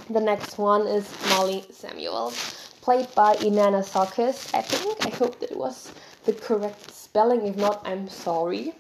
The 0.10 0.20
next 0.20 0.58
one 0.58 0.88
is 0.88 1.10
Molly 1.30 1.64
Samuel, 1.72 2.34
played 2.82 3.14
by 3.16 3.36
Inanna 3.36 3.84
Sarkis, 3.84 4.54
I 4.54 4.62
think. 4.62 5.06
I 5.06 5.16
hope 5.16 5.40
that 5.40 5.56
was 5.56 5.92
the 6.26 6.34
correct 6.34 6.92
spelling. 6.92 7.46
If 7.46 7.56
not, 7.56 7.82
I'm 7.86 8.10
sorry. 8.10 8.74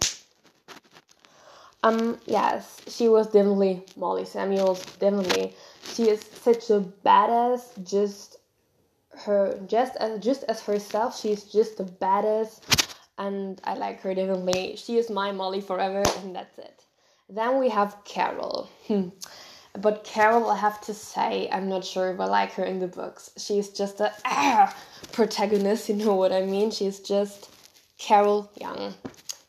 Um, 1.83 2.19
yes, 2.25 2.81
she 2.87 3.07
was 3.07 3.27
definitely 3.27 3.83
Molly 3.95 4.25
Samuels, 4.25 4.83
definitely. 4.97 5.55
She 5.93 6.09
is 6.09 6.21
such 6.21 6.69
a 6.69 6.81
badass, 7.03 7.87
just 7.89 8.37
her 9.13 9.59
just 9.67 9.95
as 9.97 10.19
just 10.19 10.43
as 10.43 10.61
herself, 10.61 11.19
she's 11.19 11.43
just 11.43 11.79
a 11.79 11.83
badass 11.83 12.59
and 13.17 13.59
I 13.63 13.73
like 13.75 14.01
her 14.01 14.13
definitely. 14.15 14.75
She 14.77 14.97
is 14.97 15.09
my 15.09 15.31
Molly 15.31 15.61
forever 15.61 16.03
and 16.19 16.35
that's 16.35 16.57
it. 16.57 16.85
Then 17.29 17.59
we 17.59 17.69
have 17.69 17.97
Carol. 18.05 18.69
But 19.79 20.03
Carol, 20.03 20.49
I 20.49 20.57
have 20.57 20.81
to 20.81 20.93
say, 20.93 21.49
I'm 21.51 21.69
not 21.69 21.85
sure 21.85 22.11
if 22.11 22.19
I 22.19 22.25
like 22.25 22.53
her 22.53 22.63
in 22.65 22.79
the 22.79 22.87
books. 22.87 23.31
She's 23.37 23.69
just 23.69 24.01
a 24.01 24.13
ah, 24.25 24.75
protagonist, 25.11 25.87
you 25.89 25.95
know 25.95 26.15
what 26.15 26.33
I 26.33 26.45
mean? 26.45 26.71
She's 26.71 26.99
just 26.99 27.49
Carol 27.97 28.51
Young. 28.59 28.93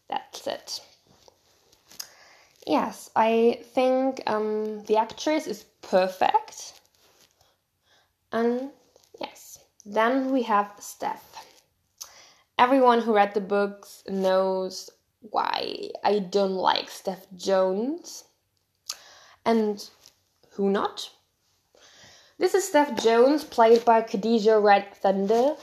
That's 0.08 0.46
it. 0.46 0.80
Yes, 2.66 3.10
I 3.16 3.60
think 3.74 4.22
um, 4.26 4.84
the 4.84 4.96
actress 4.96 5.48
is 5.48 5.64
perfect. 5.80 6.74
And 8.30 8.70
yes, 9.20 9.58
then 9.84 10.30
we 10.30 10.42
have 10.42 10.70
Steph. 10.78 11.44
Everyone 12.58 13.00
who 13.00 13.14
read 13.14 13.34
the 13.34 13.40
books 13.40 14.04
knows 14.08 14.88
why 15.20 15.90
I 16.04 16.20
don't 16.20 16.54
like 16.54 16.88
Steph 16.88 17.26
Jones. 17.36 18.24
And 19.44 19.88
who 20.52 20.70
not? 20.70 21.10
This 22.38 22.54
is 22.54 22.66
Steph 22.66 23.02
Jones, 23.02 23.44
played 23.44 23.84
by 23.84 24.02
Khadijah 24.02 24.58
Red 24.58 24.94
Thunder, 24.94 25.54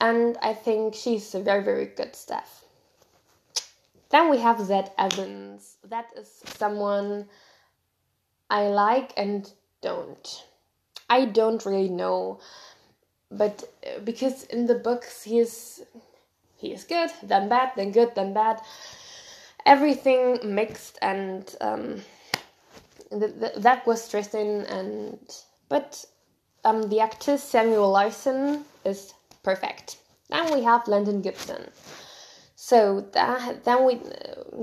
and 0.00 0.36
I 0.42 0.54
think 0.54 0.94
she's 0.94 1.34
a 1.34 1.40
very, 1.40 1.62
very 1.62 1.86
good 1.86 2.14
Steph. 2.14 2.64
Then 4.10 4.30
we 4.30 4.38
have 4.38 4.60
Zed 4.60 4.92
Evans. 4.98 5.76
That 5.88 6.10
is 6.16 6.28
someone 6.44 7.28
I 8.48 8.68
like 8.68 9.12
and 9.16 9.50
don't. 9.80 10.44
I 11.08 11.24
don't 11.24 11.64
really 11.64 11.88
know, 11.88 12.40
but 13.30 13.64
uh, 13.84 14.00
because 14.00 14.44
in 14.44 14.66
the 14.66 14.74
books 14.74 15.22
he 15.22 15.38
is 15.38 15.82
he 16.56 16.72
is 16.72 16.84
good, 16.84 17.10
then 17.22 17.48
bad, 17.48 17.72
then 17.76 17.90
good, 17.90 18.14
then 18.14 18.34
bad, 18.34 18.60
everything 19.64 20.38
mixed 20.44 20.98
and 21.02 21.56
um, 21.60 22.02
th- 23.10 23.38
th- 23.40 23.54
that 23.56 23.86
was 23.86 24.08
Tristan 24.08 24.66
and 24.66 25.18
but 25.68 26.04
um, 26.64 26.88
the 26.88 27.00
actor 27.00 27.36
Samuel 27.38 27.90
Larson 27.90 28.64
is 28.84 29.14
perfect. 29.42 29.98
Then 30.28 30.52
we 30.52 30.62
have 30.62 30.86
Landon 30.86 31.22
Gibson. 31.22 31.70
So 32.56 33.00
that, 33.12 33.64
then 33.64 33.84
we 33.84 34.00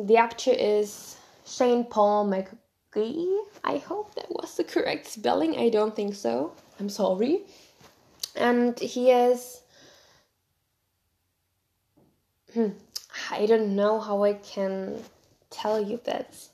the 0.06 0.18
actor 0.18 0.52
is 0.52 1.18
Shane 1.46 1.84
Paul 1.86 2.28
McGhie. 2.28 3.40
I 3.64 3.78
hope 3.78 4.16
that 4.16 4.30
was 4.30 4.56
the 4.56 4.64
correct 4.64 5.08
spelling. 5.08 5.58
I 5.58 5.70
don't 5.70 5.96
think 5.96 6.16
so. 6.16 6.54
I'm 6.80 6.90
sorry. 6.90 7.42
And 8.36 8.80
he 8.80 9.12
is. 9.12 9.62
Hmm, 12.54 12.70
I 13.32 13.46
don't 13.46 13.76
know 13.76 14.00
how 14.00 14.24
I 14.24 14.34
can 14.34 15.04
tell 15.50 15.82
you 15.82 16.00
this. 16.04 16.52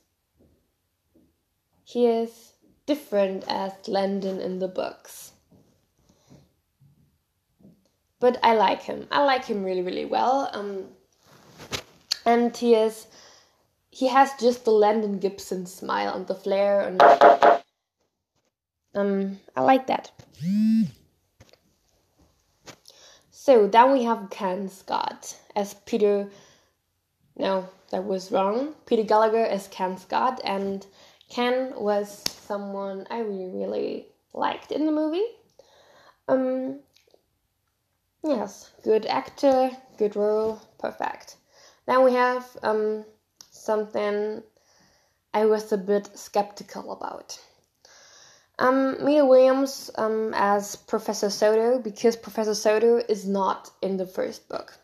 He 1.93 2.08
is 2.08 2.53
different 2.88 3.43
as 3.47 3.71
Landon 3.88 4.41
in 4.41 4.58
the 4.58 4.67
books. 4.67 5.34
But 8.19 8.39
I 8.41 8.56
like 8.56 8.82
him. 8.82 9.06
I 9.12 9.23
like 9.23 9.45
him 9.45 9.63
really, 9.63 9.84
really 9.84 10.06
well. 10.06 10.49
Um, 10.53 10.86
and 12.25 12.58
he 12.58 12.73
is 12.73 13.06
he 13.91 14.08
has 14.08 14.32
just 14.39 14.65
the 14.65 14.71
Landon 14.71 15.19
Gibson 15.19 15.67
smile 15.67 16.15
and 16.15 16.25
the 16.25 16.34
flair 16.34 16.82
and 16.82 16.99
um 18.95 19.39
I 19.56 19.62
like 19.62 19.86
that. 19.86 20.10
So 23.29 23.67
then 23.67 23.91
we 23.91 24.01
have 24.01 24.32
Ken 24.32 24.67
Scott 24.67 25.38
as 25.56 25.75
Peter 25.86 26.27
no, 27.38 27.69
that 27.91 28.03
was 28.03 28.32
wrong. 28.32 28.73
Peter 28.88 29.03
Gallagher 29.03 29.45
as 29.45 29.67
Ken 29.67 29.95
Scott 29.99 30.41
and 30.43 30.88
Ken 31.34 31.74
was 31.76 32.24
someone 32.48 33.08
I 33.10 33.22
really 33.22 33.50
really 33.50 34.08
liked 34.34 34.72
in 34.72 34.86
the 34.86 34.91
movie. 34.91 35.26
Um 36.28 36.80
yes, 38.24 38.72
good 38.84 39.08
actor, 39.08 39.72
good 39.98 40.15
role, 40.15 40.62
perfect. 40.78 41.38
Then 41.88 42.04
we 42.04 42.13
have 42.13 42.46
um, 42.62 43.04
something 43.52 44.43
I 45.34 45.46
was 45.46 45.72
a 45.72 45.78
bit 45.78 46.10
skeptical 46.17 46.91
about. 46.91 47.39
Um, 48.60 49.04
Mia 49.04 49.26
Williams 49.26 49.89
um, 49.96 50.34
as 50.36 50.76
Professor 50.76 51.32
Soto 51.32 51.80
because 51.80 52.15
Professor 52.15 52.54
Soto 52.54 52.98
is 53.10 53.28
not 53.28 53.72
in 53.82 53.98
the 53.98 54.06
first 54.06 54.48
book. 54.48 54.78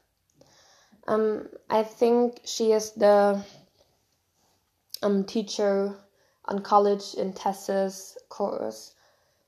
Um, 1.07 1.47
I 1.69 1.83
think 1.83 2.41
she 2.43 2.71
is 2.71 2.91
the 2.93 3.41
um, 5.03 5.23
teacher 5.23 5.95
on 6.49 6.59
college 6.61 7.13
in 7.13 7.31
Tessa's 7.33 8.17
course 8.27 8.95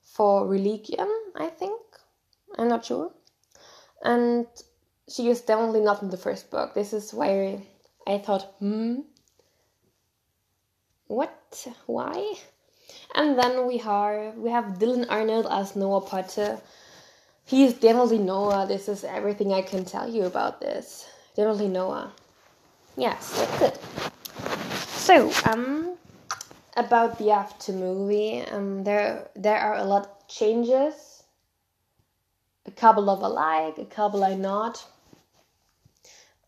for 0.02 0.46
religion, 0.46 1.08
I 1.36 1.48
think. 1.48 1.80
I'm 2.56 2.68
not 2.68 2.84
sure. 2.84 3.12
And 4.02 4.46
she 5.08 5.28
is 5.28 5.40
definitely 5.40 5.80
not 5.80 6.02
in 6.02 6.10
the 6.10 6.16
first 6.16 6.50
book. 6.50 6.74
This 6.74 6.92
is 6.92 7.12
where 7.12 7.60
I 8.06 8.18
thought, 8.18 8.54
hmm, 8.58 9.00
what? 11.06 11.66
Why? 11.86 12.34
And 13.14 13.38
then 13.38 13.66
we 13.66 13.78
have 13.78 14.36
we 14.36 14.50
have 14.50 14.78
Dylan 14.78 15.06
Arnold 15.08 15.46
as 15.50 15.76
Noah 15.76 16.00
Potter. 16.00 16.60
He 17.44 17.64
is 17.64 17.74
definitely 17.74 18.18
Noah. 18.18 18.66
This 18.66 18.88
is 18.88 19.04
everything 19.04 19.52
I 19.52 19.62
can 19.62 19.84
tell 19.84 20.08
you 20.08 20.24
about 20.24 20.60
this. 20.60 21.06
Definitely 21.36 21.68
Noah. 21.68 22.12
Yes, 22.96 23.36
that's 23.38 23.62
it. 23.62 23.80
So, 24.88 25.32
um, 25.50 25.91
about 26.76 27.18
the 27.18 27.30
after 27.30 27.72
movie, 27.72 28.40
um, 28.40 28.84
there 28.84 29.28
there 29.34 29.58
are 29.58 29.76
a 29.76 29.84
lot 29.84 30.06
of 30.06 30.28
changes. 30.28 31.22
A 32.64 32.70
couple 32.70 33.10
of 33.10 33.22
alike, 33.22 33.78
a 33.78 33.84
couple 33.84 34.22
I 34.22 34.34
not. 34.34 34.86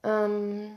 Um, 0.05 0.77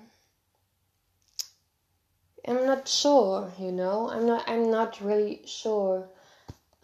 I'm 2.48 2.66
not 2.66 2.88
sure, 2.88 3.52
you 3.60 3.72
know. 3.72 4.10
I'm 4.10 4.26
not 4.26 4.44
I'm 4.48 4.72
not 4.72 5.00
really 5.02 5.42
sure 5.46 6.10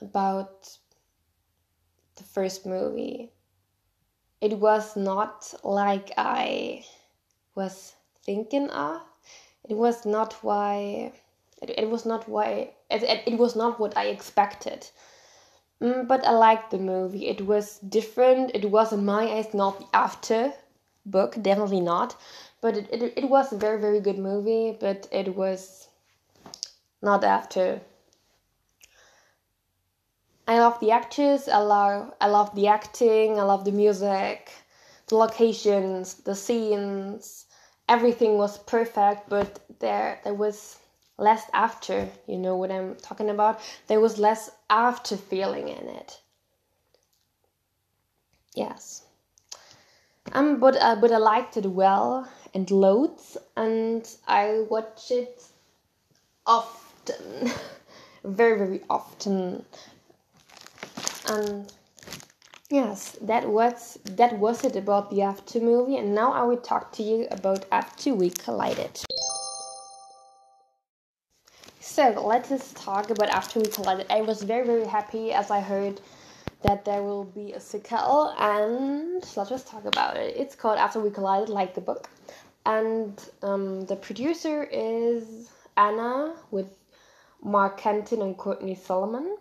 about 0.01 0.69
the 2.15 2.23
first 2.23 2.65
movie. 2.65 3.31
It 4.41 4.59
was 4.59 4.95
not 4.95 5.53
like 5.63 6.11
I 6.17 6.85
was 7.55 7.93
thinking 8.25 8.69
of. 8.69 9.01
It 9.69 9.75
was 9.75 10.05
not 10.05 10.33
why 10.43 11.13
it, 11.69 11.79
it 11.79 11.89
was 11.89 12.05
not 12.05 12.27
why 12.27 12.71
it, 12.89 13.03
it, 13.03 13.23
it 13.25 13.37
was 13.37 13.55
not 13.55 13.79
what 13.79 13.97
I 13.97 14.05
expected. 14.05 14.87
Mm, 15.81 16.07
but 16.07 16.25
I 16.25 16.31
liked 16.31 16.71
the 16.71 16.77
movie. 16.77 17.27
It 17.27 17.45
was 17.45 17.79
different. 17.79 18.51
It 18.53 18.71
was 18.71 18.93
in 18.93 19.05
my 19.05 19.23
eyes 19.31 19.53
not 19.53 19.79
the 19.79 19.87
after 19.93 20.53
book, 21.05 21.35
definitely 21.41 21.81
not. 21.81 22.15
But 22.61 22.77
it, 22.77 22.89
it, 22.91 23.13
it 23.17 23.29
was 23.29 23.51
a 23.51 23.57
very, 23.57 23.79
very 23.79 23.99
good 23.99 24.17
movie, 24.17 24.77
but 24.79 25.07
it 25.11 25.35
was 25.35 25.89
not 27.01 27.23
after. 27.23 27.81
I 30.47 30.59
love 30.59 30.79
the 30.79 30.91
actors, 30.91 31.47
I 31.47 31.59
love, 31.59 32.13
I 32.19 32.27
love 32.27 32.53
the 32.53 32.67
acting, 32.67 33.39
I 33.39 33.43
love 33.43 33.63
the 33.63 33.71
music, 33.71 34.51
the 35.07 35.15
locations, 35.15 36.15
the 36.15 36.35
scenes, 36.35 37.45
everything 37.87 38.37
was 38.37 38.57
perfect, 38.57 39.29
but 39.29 39.59
there 39.79 40.19
there 40.25 40.33
was 40.33 40.79
less 41.17 41.49
after, 41.53 42.09
you 42.27 42.37
know 42.37 42.55
what 42.55 42.71
I'm 42.71 42.95
talking 42.95 43.29
about? 43.29 43.59
There 43.87 43.99
was 43.99 44.17
less 44.17 44.51
after 44.69 45.17
feeling 45.17 45.67
in 45.69 45.87
it. 45.87 46.19
Yes. 48.55 49.03
Um, 50.31 50.59
but 50.59 50.77
uh, 50.77 50.95
but 50.95 51.11
I 51.11 51.17
liked 51.17 51.57
it 51.57 51.65
well 51.65 52.27
and 52.53 52.69
loads, 52.71 53.37
and 53.57 54.07
I 54.27 54.65
watch 54.69 55.11
it 55.11 55.43
often, 56.45 57.51
very 58.23 58.57
very 58.57 58.81
often. 58.89 59.65
And 61.27 61.71
yes, 62.69 63.17
that 63.21 63.49
was 63.49 63.99
that 64.05 64.37
was 64.39 64.63
it 64.63 64.75
about 64.75 65.09
the 65.09 65.23
After 65.23 65.59
movie, 65.59 65.97
and 65.97 66.15
now 66.15 66.31
I 66.31 66.43
will 66.43 66.57
talk 66.57 66.91
to 66.93 67.03
you 67.03 67.27
about 67.31 67.65
After 67.71 68.13
We 68.13 68.29
Collided. 68.29 69.03
So 71.93 72.09
let 72.25 72.51
us 72.51 72.73
talk 72.73 73.11
about 73.11 73.29
After 73.29 73.59
We 73.59 73.67
Collided. 73.67 74.07
I 74.09 74.21
was 74.21 74.41
very, 74.41 74.65
very 74.65 74.87
happy 74.87 75.31
as 75.31 75.51
I 75.51 75.59
heard 75.59 76.01
that 76.63 76.85
there 76.85 77.03
will 77.03 77.23
be 77.23 77.53
a 77.53 77.59
sequel, 77.59 78.33
and 78.39 79.21
let 79.21 79.37
us 79.37 79.49
just 79.49 79.67
talk 79.67 79.85
about 79.85 80.17
it. 80.17 80.35
It's 80.35 80.55
called 80.55 80.79
After 80.79 80.99
We 80.99 81.11
Collided, 81.11 81.49
like 81.49 81.75
the 81.75 81.81
book, 81.81 82.09
and 82.65 83.23
um, 83.43 83.85
the 83.85 83.95
producer 83.95 84.63
is 84.63 85.51
Anna 85.77 86.33
with 86.49 86.75
Mark 87.43 87.77
Canton 87.79 88.23
and 88.23 88.35
Courtney 88.35 88.73
Solomon. 88.73 89.37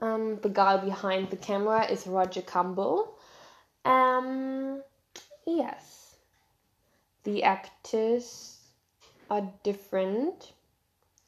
Um, 0.00 0.38
the 0.40 0.50
guy 0.50 0.76
behind 0.76 1.30
the 1.30 1.36
camera 1.36 1.84
is 1.90 2.06
Roger 2.06 2.42
Kumble. 2.42 3.18
Um, 3.84 4.84
yes, 5.44 6.14
the 7.24 7.42
actors 7.42 8.58
are 9.28 9.50
different. 9.64 10.52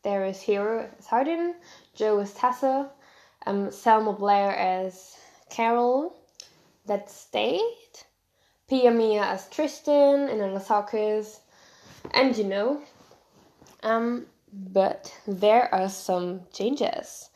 There 0.02 0.24
is 0.24 0.40
Hero 0.40 0.90
as 0.98 1.06
Hardin, 1.06 1.54
Joe 1.94 2.18
as 2.18 2.32
Tessa, 2.34 2.90
um, 3.46 3.70
Selma 3.70 4.12
Blair 4.12 4.50
as 4.50 5.16
Carol, 5.48 6.16
that 6.86 7.10
stayed, 7.10 7.88
Pia 8.68 8.90
Mia 8.90 9.22
as 9.22 9.48
Tristan, 9.48 10.28
and 10.28 10.40
Anasakis, 10.40 11.40
and 12.12 12.36
you 12.36 12.44
know. 12.44 12.82
Um, 13.82 14.26
but 14.52 15.16
there 15.26 15.72
are 15.74 15.88
some 15.88 16.42
changes. 16.52 17.30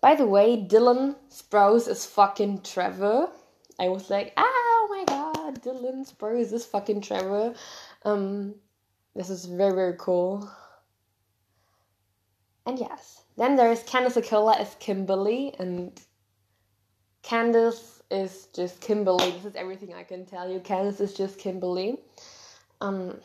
By 0.00 0.14
the 0.14 0.26
way, 0.26 0.56
Dylan 0.56 1.16
Sprouse 1.30 1.88
is 1.88 2.04
fucking 2.04 2.62
Trevor. 2.62 3.28
I 3.78 3.88
was 3.88 4.10
like, 4.10 4.32
ah, 4.36 4.42
oh 4.44 4.86
my 4.90 5.04
god, 5.06 5.62
Dylan 5.62 6.10
Sprouse 6.10 6.52
is 6.52 6.64
fucking 6.66 7.00
Trevor. 7.02 7.54
Um, 8.04 8.54
this 9.14 9.30
is 9.30 9.44
very, 9.44 9.74
very 9.74 9.94
cool. 9.98 10.48
And 12.64 12.78
yes, 12.78 13.22
then 13.36 13.56
there's 13.56 13.82
Candice 13.82 14.16
Accola 14.16 14.58
as 14.58 14.76
Kimberly, 14.78 15.54
and 15.58 16.00
Candice 17.22 18.00
is 18.10 18.48
just 18.54 18.80
Kimberly. 18.80 19.30
This 19.32 19.46
is 19.46 19.56
everything 19.56 19.94
I 19.94 20.04
can 20.04 20.26
tell 20.26 20.48
you. 20.48 20.60
Candice 20.60 21.00
is 21.00 21.14
just 21.14 21.38
Kimberly. 21.38 21.98
Um, 22.80 23.18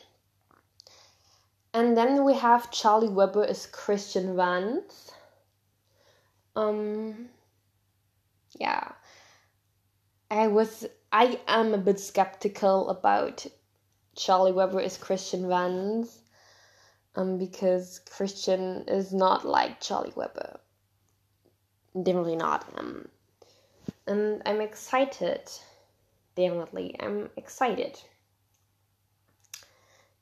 and 1.73 1.95
then 1.95 2.23
we 2.23 2.33
have 2.33 2.71
Charlie 2.71 3.09
Weber 3.09 3.45
as 3.45 3.67
Christian 3.67 4.35
Vance. 4.35 5.11
Um, 6.55 7.29
yeah, 8.59 8.91
I 10.31 10.47
was, 10.47 10.87
I 11.11 11.39
am 11.47 11.75
a 11.75 11.77
bit 11.77 11.99
skeptical 11.99 12.89
about 12.89 13.45
Charlie 14.15 14.51
Weber 14.51 14.81
as 14.81 14.97
Christian 14.97 15.47
Vance 15.47 16.21
um, 17.17 17.37
because 17.37 17.99
Christian 18.11 18.85
is 18.87 19.11
not 19.11 19.45
like 19.45 19.81
Charlie 19.81 20.13
Weber. 20.15 20.59
Definitely 21.95 22.35
not. 22.35 22.65
Um, 22.77 23.07
and 24.05 24.41
I'm 24.45 24.61
excited. 24.61 25.41
Definitely, 26.35 26.95
I'm 26.99 27.29
excited. 27.35 27.99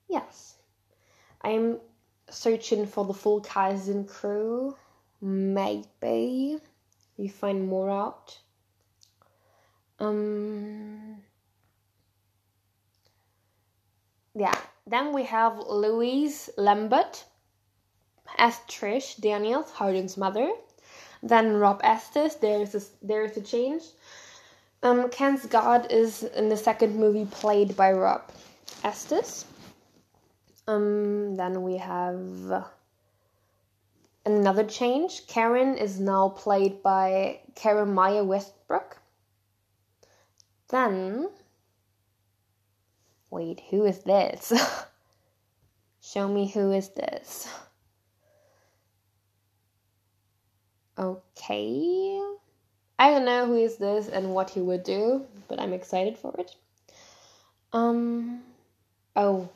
Yes, 0.08 0.56
I'm 1.42 1.80
searching 2.30 2.88
for 2.88 3.04
the 3.04 3.14
full 3.14 3.42
and 3.90 4.08
crew. 4.08 4.78
Maybe 5.20 6.58
we 7.18 7.28
find 7.28 7.68
more 7.68 7.90
out. 7.90 8.40
Um. 10.00 11.18
Yeah, 14.34 14.56
then 14.88 15.14
we 15.14 15.24
have 15.24 15.58
Louise 15.58 16.50
Lombard 16.58 17.20
as 18.38 18.56
Trish 18.68 19.20
Daniels, 19.20 19.72
Hardin's 19.72 20.18
mother. 20.18 20.52
Then 21.24 21.54
Rob 21.54 21.82
Estes, 21.84 22.36
there's 22.36 22.76
a, 22.76 22.82
there's 23.02 23.36
a 23.36 23.42
change. 23.42 23.84
Um, 24.84 25.10
Ken 25.10 25.38
Scott 25.38 25.92
is 25.92 26.24
in 26.24 26.50
the 26.50 26.58
second 26.58 26.96
movie 26.96 27.26
played 27.26 27.76
by 27.76 27.92
Rob 27.94 28.22
Estes. 28.84 29.46
Um, 30.68 31.36
then 31.36 31.64
we 31.64 31.78
have 31.78 32.66
another 34.26 34.64
change. 34.64 35.26
Karen 35.28 35.78
is 35.78 36.00
now 36.00 36.30
played 36.30 36.84
by 36.84 37.40
Karimah 37.56 38.26
Westbrook. 38.26 38.98
Then 40.70 41.30
Wait, 43.36 43.62
who 43.70 43.84
is 43.84 44.00
this? 44.00 44.54
Show 46.02 46.26
me 46.30 46.48
who 46.48 46.72
is 46.72 46.88
this. 46.92 47.50
Okay. 50.98 52.22
I 52.98 53.10
don't 53.10 53.26
know 53.26 53.46
who 53.46 53.58
is 53.58 53.76
this 53.76 54.08
and 54.08 54.34
what 54.34 54.52
he 54.52 54.62
would 54.62 54.84
do, 54.84 55.26
but 55.50 55.60
I'm 55.60 55.74
excited 55.74 56.18
for 56.18 56.34
it. 56.40 56.56
Um 57.74 58.42
oh. 59.18 59.50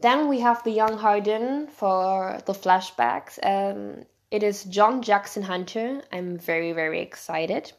Then 0.00 0.26
we 0.26 0.40
have 0.40 0.64
the 0.64 0.72
young 0.72 0.98
Hardin 0.98 1.68
for 1.68 2.40
the 2.44 2.54
flashbacks. 2.54 3.38
Um 3.40 4.04
it 4.32 4.42
is 4.42 4.64
John 4.64 5.02
Jackson 5.02 5.44
Hunter. 5.44 6.02
I'm 6.10 6.38
very 6.38 6.72
very 6.72 7.02
excited. 7.02 7.70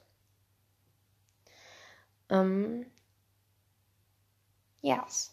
Um 2.29 2.85
Yes. 4.81 5.31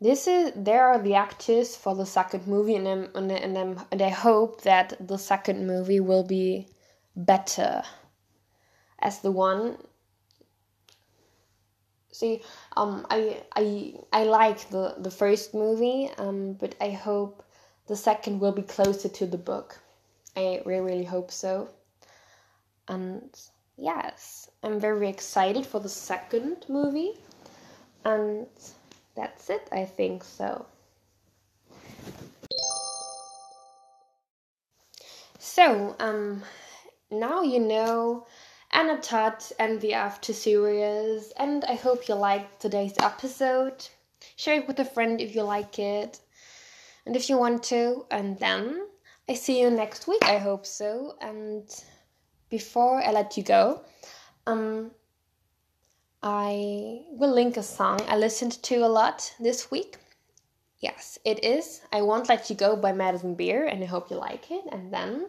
This 0.00 0.28
is 0.28 0.52
there 0.54 0.86
are 0.86 1.00
the 1.00 1.14
actors 1.14 1.74
for 1.76 1.94
the 1.96 2.06
second 2.06 2.46
movie, 2.46 2.76
and 2.76 2.86
I'm, 2.86 3.08
and, 3.16 3.32
and, 3.32 3.58
I'm, 3.58 3.80
and 3.90 4.00
I 4.00 4.10
hope 4.10 4.62
that 4.62 4.94
the 5.04 5.18
second 5.18 5.66
movie 5.66 5.98
will 5.98 6.22
be 6.22 6.68
better 7.16 7.82
as 9.00 9.18
the 9.20 9.32
one. 9.32 9.76
See, 12.12 12.42
um, 12.76 13.06
I 13.10 13.42
I 13.56 13.94
I 14.12 14.24
like 14.24 14.70
the 14.70 14.94
the 14.98 15.10
first 15.10 15.52
movie, 15.52 16.10
um, 16.16 16.52
but 16.52 16.76
I 16.80 16.90
hope 16.90 17.42
the 17.88 17.96
second 17.96 18.38
will 18.38 18.52
be 18.52 18.62
closer 18.62 19.08
to 19.08 19.26
the 19.26 19.38
book. 19.38 19.80
I 20.36 20.62
really 20.64 20.80
really 20.92 21.04
hope 21.04 21.32
so. 21.32 21.70
And 22.86 23.36
yes, 23.78 24.50
I'm 24.62 24.80
very 24.80 25.08
excited 25.08 25.64
for 25.64 25.80
the 25.80 25.88
second 25.88 26.66
movie. 26.68 27.12
And 28.04 28.46
that's 29.14 29.48
it, 29.50 29.68
I 29.72 29.84
think 29.84 30.24
so. 30.24 30.66
So, 35.38 35.96
um, 35.98 36.42
now 37.10 37.42
you 37.42 37.60
know 37.60 38.26
Anna 38.72 39.00
Todd 39.00 39.42
and 39.58 39.80
the 39.80 39.94
After 39.94 40.32
series, 40.32 41.32
and 41.36 41.64
I 41.64 41.74
hope 41.74 42.06
you 42.06 42.14
liked 42.14 42.60
today's 42.60 42.94
episode. 43.00 43.86
Share 44.36 44.60
it 44.60 44.68
with 44.68 44.78
a 44.78 44.84
friend 44.84 45.20
if 45.20 45.34
you 45.34 45.42
like 45.42 45.78
it, 45.78 46.20
and 47.06 47.16
if 47.16 47.28
you 47.30 47.38
want 47.38 47.62
to, 47.64 48.06
and 48.10 48.38
then 48.38 48.86
I 49.28 49.34
see 49.34 49.60
you 49.60 49.70
next 49.70 50.06
week. 50.06 50.22
I 50.24 50.38
hope 50.38 50.66
so, 50.66 51.16
and 51.20 51.68
before 52.50 53.02
I 53.02 53.12
let 53.12 53.36
you 53.36 53.42
go, 53.42 53.82
um, 54.46 54.90
I 56.22 57.02
will 57.10 57.32
link 57.32 57.56
a 57.56 57.62
song 57.62 58.00
I 58.08 58.16
listened 58.16 58.62
to 58.64 58.76
a 58.76 58.88
lot 58.88 59.32
this 59.38 59.70
week. 59.70 59.96
Yes, 60.80 61.18
it 61.24 61.44
is 61.44 61.80
I 61.92 62.02
Won't 62.02 62.28
Let 62.28 62.50
You 62.50 62.56
Go 62.56 62.76
by 62.76 62.92
Madison 62.92 63.34
Beer, 63.34 63.66
and 63.66 63.82
I 63.82 63.86
hope 63.86 64.10
you 64.10 64.16
like 64.16 64.50
it. 64.50 64.64
And 64.70 64.92
then 64.92 65.28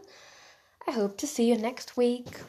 I 0.88 0.92
hope 0.92 1.18
to 1.18 1.28
see 1.28 1.50
you 1.50 1.58
next 1.58 1.98
week. 1.98 2.40